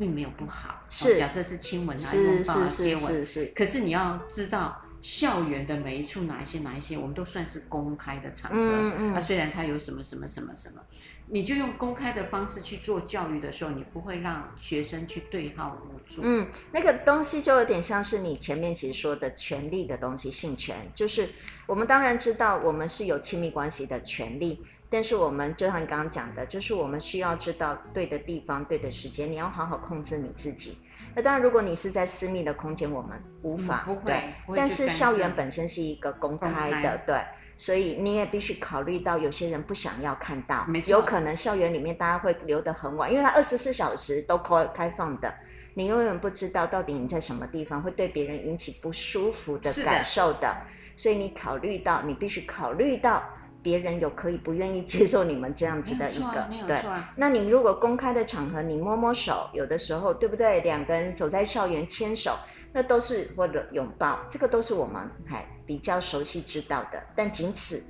[0.00, 3.44] 并没有不好，是、哦、假设是亲吻啊、拥抱啊、接吻，是。
[3.54, 8.56] 可是你要知道，校园的每一处哪一些哪一些，我们都算是公开的场合。
[8.56, 9.12] 嗯嗯。
[9.12, 10.80] 那、啊、虽然它有什么什么什么什么，
[11.26, 16.24] 你就用公开的方式去做教育的时候，你不会让学生去对号入座。
[16.26, 21.28] 嗯，那个东西就有点像是你前面其实说的权利的东西，性权，就是
[21.66, 24.64] 我们当然知道我们是有亲密关系的权利。
[24.90, 30.78] 但是我们就像你刚刚讲的，就是我们需要知道对的地方、对的时间，你要好好控制你自己。
[31.14, 34.34] 那当然，如果你是在私密的空间，我们无法、嗯、不会。
[34.56, 37.20] 但是校园本身是一个公开的，对，
[37.56, 45.32] 所以你也必须考虑到有些人不想要看到，有可能校园里面大家会留得很晚，因为它二十四小时都开开放的，
[45.74, 50.56] 你永远不知道到底你在什么地方会对别人引起不舒服的感受的，的
[50.96, 53.22] 所以你考虑到，你必须考虑到。
[53.62, 56.82] 别人有可以不愿意接受你们这样子的一个，对，
[57.16, 60.60] 那你如果公开的场合，你摸摸手，有的时候对不对？
[60.62, 62.38] 两个人走在校园牵手，
[62.72, 67.02] 那都是或者拥抱，这个都是我们还比较熟悉知道的。
[67.14, 67.84] 但仅此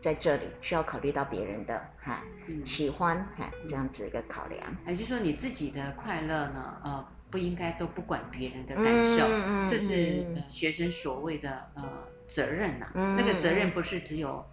[0.00, 4.60] 在这里需要考虑到别人的哈、嗯、喜欢哈这样子一个考量。
[4.88, 11.84] 也就是说，你自己的快乐呢，呃，不应该都不管别人的感受，嗯、这是、呃、学生所谓的呃
[12.26, 12.88] 责任呐。
[12.94, 14.44] 那个责任不是只有。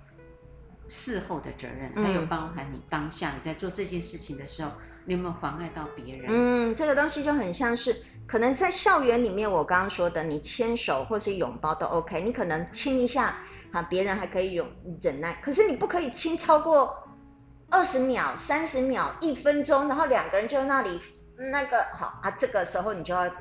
[0.89, 4.71] 事后的责任，还有包含你当下你在做这件事情的时候，
[5.05, 6.25] 你有没有妨碍到别人？
[6.27, 13.37] 嗯，这个东西就很像是，可能在校园里面，我刚刚说的，你牵手或是拥抱都 OK，你可能亲一下，
[13.71, 14.65] 哈，别人还可以有
[14.99, 17.07] 忍耐，可是你不可以亲超过
[17.69, 20.99] 二十秒、三十秒、一分钟，然后两个人就在那里
[21.51, 23.31] 那个好啊，这个时候你就要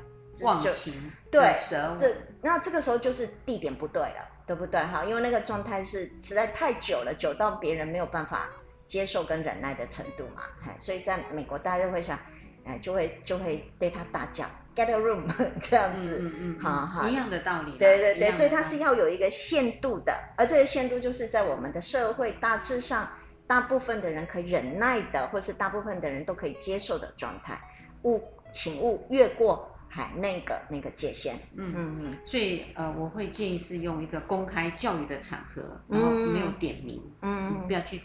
[0.41, 1.51] 忘情，对，
[1.99, 4.28] 对，那这个时候就是地点不对了。
[4.49, 4.81] 对不对？
[4.81, 8.49] 哈，因为那个状态是实在太久了，久到别人没有办法
[8.87, 10.41] 接受跟忍耐的程度嘛，
[10.79, 12.17] 所以在美国大家就会想，
[12.65, 14.45] 哎，就会就会对他大叫
[14.75, 15.31] “get a room”
[15.61, 23.07] 这样子，嗯嗯，好好，一样的道理，对对对，所以它是要有一个限度的，而这个限度就是在我们的社会大致上，
[23.45, 27.61] 大部分的人可以忍耐的，或是大部分的人都可以接受的状态，
[28.01, 28.19] 勿
[28.51, 29.69] 请勿越过。
[29.91, 37.67] 海那个那个界限，嗯嗯嗯，所以呃，我会建议是用一个公开教育的场合，然后没有点名，嗯，嗯。
[37.67, 37.99] 不要去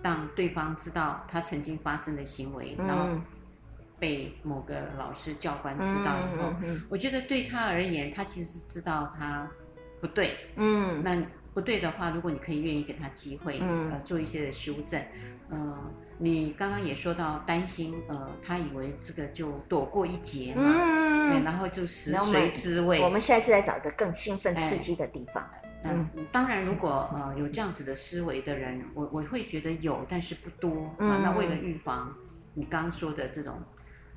[0.00, 3.08] 让对方知道他曾经发生的行为，嗯、然后
[3.98, 6.54] 被某个老师教官知道以后，
[6.88, 9.50] 我觉得对他而言，他其实是知道他
[10.00, 11.20] 不对，嗯，那
[11.52, 15.00] 不对的话，如果你可以愿意给他机会，嗯，呃，做一些的修正，
[15.50, 15.90] 嗯、呃。
[16.18, 23.02] 你刚刚也说到担心，呃，他以为这个就躲过一劫嘛，嗯、对，然后就食髓知味。
[23.02, 25.42] 我们现在是在找一个更兴奋刺激的地方。
[25.82, 30.94] 哎、嗯，当然，如果呃有这样子的思维的人，我我会觉得有，但是不多。
[30.98, 32.14] 嗯、啊，那为了预防
[32.54, 33.60] 你刚刚说的这种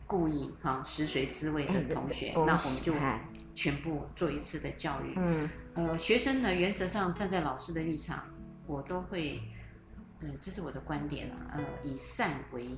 [0.06, 2.94] 故意哈食髓知味的同学，嗯、那我们就
[3.56, 5.14] 全部做一次的教育。
[5.18, 8.24] 嗯，呃，学生呢，原则上站在老师的立场，
[8.68, 9.42] 我都会。
[10.20, 12.70] 对，这是我的观点啊，呃，以善为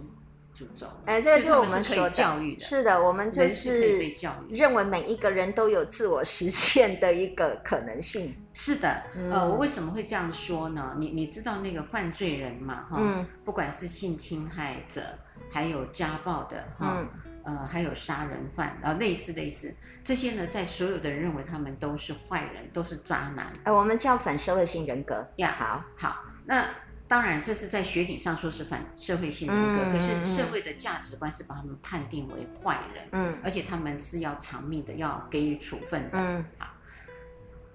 [0.54, 0.88] 主轴。
[1.06, 4.14] 哎，这个就是我们说的教育的，是的，我们就是
[4.50, 8.36] 认为每一个人都有自我实现的一个可能性。
[8.54, 10.96] 是的，嗯、呃，我为什么会这样说呢？
[10.98, 12.86] 你你知道那个犯罪人嘛？
[12.90, 15.02] 哈、嗯，不管是性侵害者，
[15.50, 17.10] 还有家暴的，哈、嗯，
[17.44, 19.74] 呃，还有杀人犯，呃，类似类似
[20.04, 23.54] 这些呢，在所有的人认为他们都是坏人，都是渣男。
[23.64, 25.26] 呃，我们叫反社会性人格。
[25.38, 26.66] 呀，好，好，那。
[27.10, 36.68] 当然，这是在学理上说是反社会性人格，嗯，可是社会的价值观是把他们判定为坏人，嗯，而且他们是要偿命的，要给予处分的，嗯，好。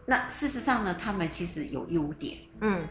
[0.06, 2.86] 那事实上呢，他们其实有优点，嗯，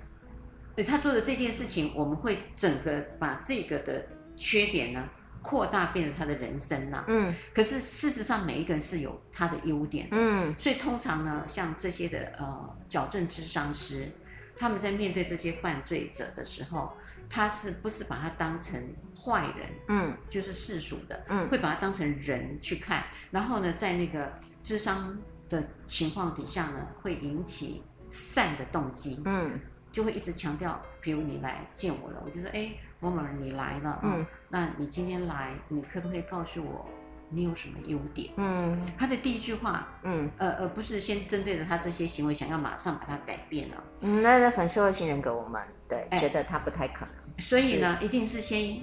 [0.76, 5.08] 对他做的这件事情，我们会整个把这个的缺点呢
[5.42, 7.34] 扩大，变成他的人生呐，嗯。
[7.54, 14.12] 可是事实上，每一个人是有他的优点，嗯，所以通常呢，像这些的呃矫正智商师。
[14.56, 16.94] 他们在面对这些犯罪者的时候，
[17.30, 18.82] 他是不是把他当成
[19.16, 19.70] 坏人？
[19.88, 23.04] 嗯，就是世俗的，嗯，会把他当成人去看。
[23.32, 24.32] 然后呢，在那个
[24.62, 25.18] 智商
[25.50, 29.60] 的情况底下呢，会引起善的动机，嗯，
[29.92, 36.88] 就会一直强调，比如你来见我了，我就说，哎，某某人你来了，嗯，那你今天来，你可不可以告诉我，
[37.30, 38.30] 你有什么优点？
[38.38, 43.84] 嗯，他的第一句话，嗯，呃而，不是先针对着他这些行为，想要马上把它改变了。
[44.02, 47.16] 嗯，那是反社会性人格，我们对、欸、觉得他不太可能。
[47.40, 48.80] 所以呢，一定是先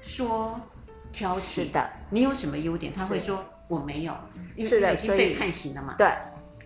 [0.00, 0.60] 说
[1.12, 2.92] 挑起的，你有什么优点？
[2.92, 4.14] 他会说我没有，
[4.56, 5.94] 因为是，已经被判刑了嘛。
[5.96, 6.12] 对，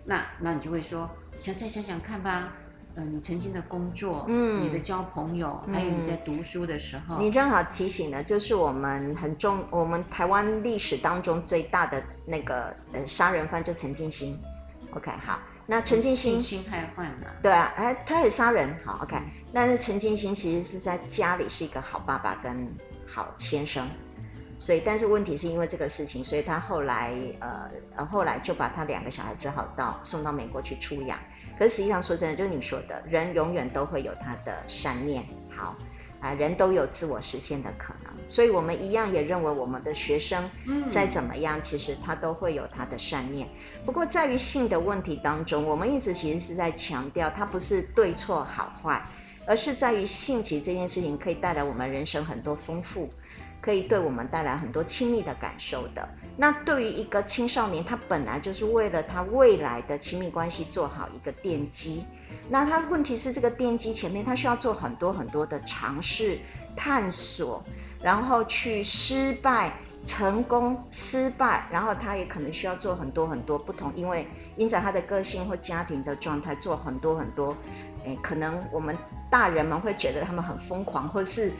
[0.03, 2.53] 那那你就会说，想再想想看吧。
[2.95, 14.37] 呃，你曾经的工作，嗯，你的交朋友，嗯、还有你在读书的时候，你正好提醒了，就是我们很重，我们台湾历史当中最大的那个呃杀人犯就陈进兴。
[14.93, 19.15] OK，好，那陈进兴性侵害犯了，对啊，哎，他也杀人，好，OK，
[19.53, 22.69] 但是陈进兴其实是在家里是一个好爸爸跟
[23.07, 23.87] 好先生，
[24.59, 31.17] 所以但是问题是因为这个事情，所以他后来呃呃后来就把他两个小孩只好到送到美国去出养。
[31.61, 35.23] 可是实际上说真的，就是你说的，人永远都会有他的善念，
[35.55, 35.75] 好
[36.19, 43.47] 啊，人都有自我实现的可能，所以我们一样也认为我们的学生，嗯，再怎么样，其实他都会有他的善念。
[43.85, 48.99] 不过在于性的问题当中，我们一直其实是在强调，它不是对错好坏，
[49.45, 53.07] 而是在于性其实这件事情可以带来我们人生很多丰富。
[53.61, 56.09] 可以对我们带来很多亲密的感受的。
[56.41, 62.03] 那对于一个青少年，他本来就是为了他未来的亲密关系做好一个奠基。
[62.49, 66.39] 那他问题是，这个奠基前面他需要做很多很多的尝试、
[66.75, 67.63] 探索，
[68.01, 74.25] 然后去失败、成功、失败，然后他也可能需要做很多很多不同，因为
[74.57, 77.55] 因着他的个性或家庭的状态，做很多很多。
[78.05, 78.95] 诶，可能我们
[79.29, 81.51] 大人们会觉得他们很疯狂，或是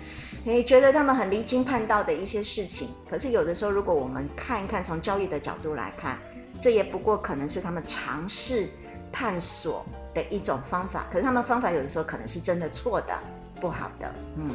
[0.46, 2.90] 诶觉得他们很离经叛道的一些事情。
[3.10, 6.18] 可是有的时候，如果我们看一看，从教育的角度来看，
[6.60, 8.70] 这也不过可能是他们尝试
[9.12, 11.06] 探索的一种方法。
[11.12, 13.18] 可是他们方法有的时候可能是真的错的，
[13.60, 14.52] 不好的，嗯。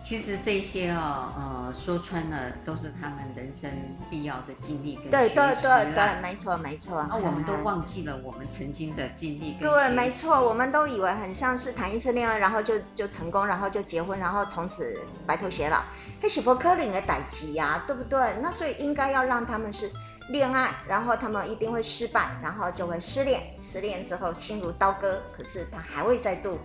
[0.00, 3.70] 其实这些哦，呃，说穿了都是他们人生
[4.08, 5.10] 必要的经历跟。
[5.10, 6.98] 对对对对，没错没错。
[7.00, 9.52] 啊，我们都忘记了我们曾经的经历。
[9.60, 15.82] 对，没错，我们都以为很像是谈一次恋爱，然后就就成功，然后就结婚，然后从此白头偕老。
[16.22, 18.36] 嘿，许伯克林的代志呀，对不对？
[18.40, 19.90] 那所以应该要让他们是
[20.30, 26.58] 恋爱，然后他们一定会失败，然后就会失恋，失恋之后心如刀割，可是他还会再度。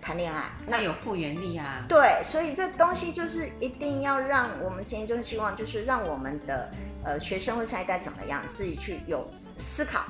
[0.00, 1.84] 谈恋爱，那有复原力啊。
[1.88, 6.70] 对，所以这东西就是一定要让我们今天就是希望，就是让我们的
[7.04, 10.04] 呃学生或下一代怎么样，自己去有思考，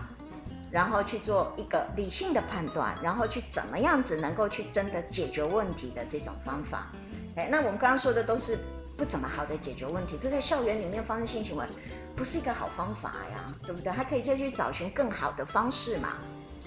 [0.70, 6.92] 然后去做一个理性的判断，然后去怎么样子能够去真的解决问题的这种方法。
[7.36, 8.58] 哎，那我们刚刚说的都是
[8.96, 11.66] 不怎么好的解决问题，就在校园里面发生性行为，
[12.14, 13.92] 不是一个好方法呀，对不对？
[13.92, 16.08] 还可以再去找寻更好的方式嘛。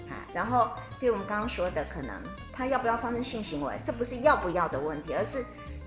[0.08, 0.70] 啊然后，
[1.00, 2.10] 比如我们刚刚说的，可能
[2.60, 5.42] 他要不要发生性行为，这不是要不要的问题，而是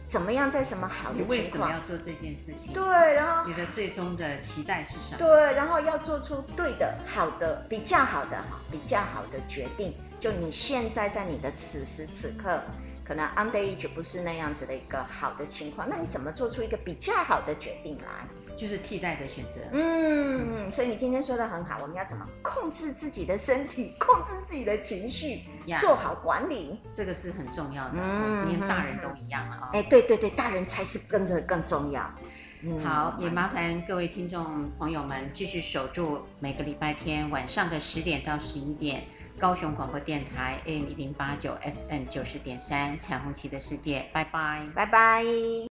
[0.07, 2.73] 怎么样在什么好的情况，你为什么要做这件事情？
[2.73, 5.19] 对，然后你的最终的期待是什么？
[5.19, 9.93] 对，然后要做出对的、好的、比较好的哈、比较好的决定。
[10.19, 12.59] 就你现在在你的此时此刻。
[13.03, 18.27] 可能 underage 不是那样子的一个好的情况，那你怎么做出一个比较好的决定来？
[18.55, 19.59] 就是替代的选择。
[19.71, 27.95] 嗯，所以你今天说的很好，我们要怎么控制自己的身体，控制自己的情绪，呀做好管理，这个是很重要的。
[27.95, 29.69] 嗯，连大人都一样了啊。
[29.73, 32.09] 哎、欸，对对对，大人才是跟着更重要。
[32.61, 39.03] 嗯、好，也麻烦各位听众朋友们继续守住每个礼拜天晚上的十点到十一点。
[39.43, 41.53] 高雄广播电台 AM 一零八九
[41.89, 45.21] FM 九十点三，彩虹旗的世界，拜拜，拜拜。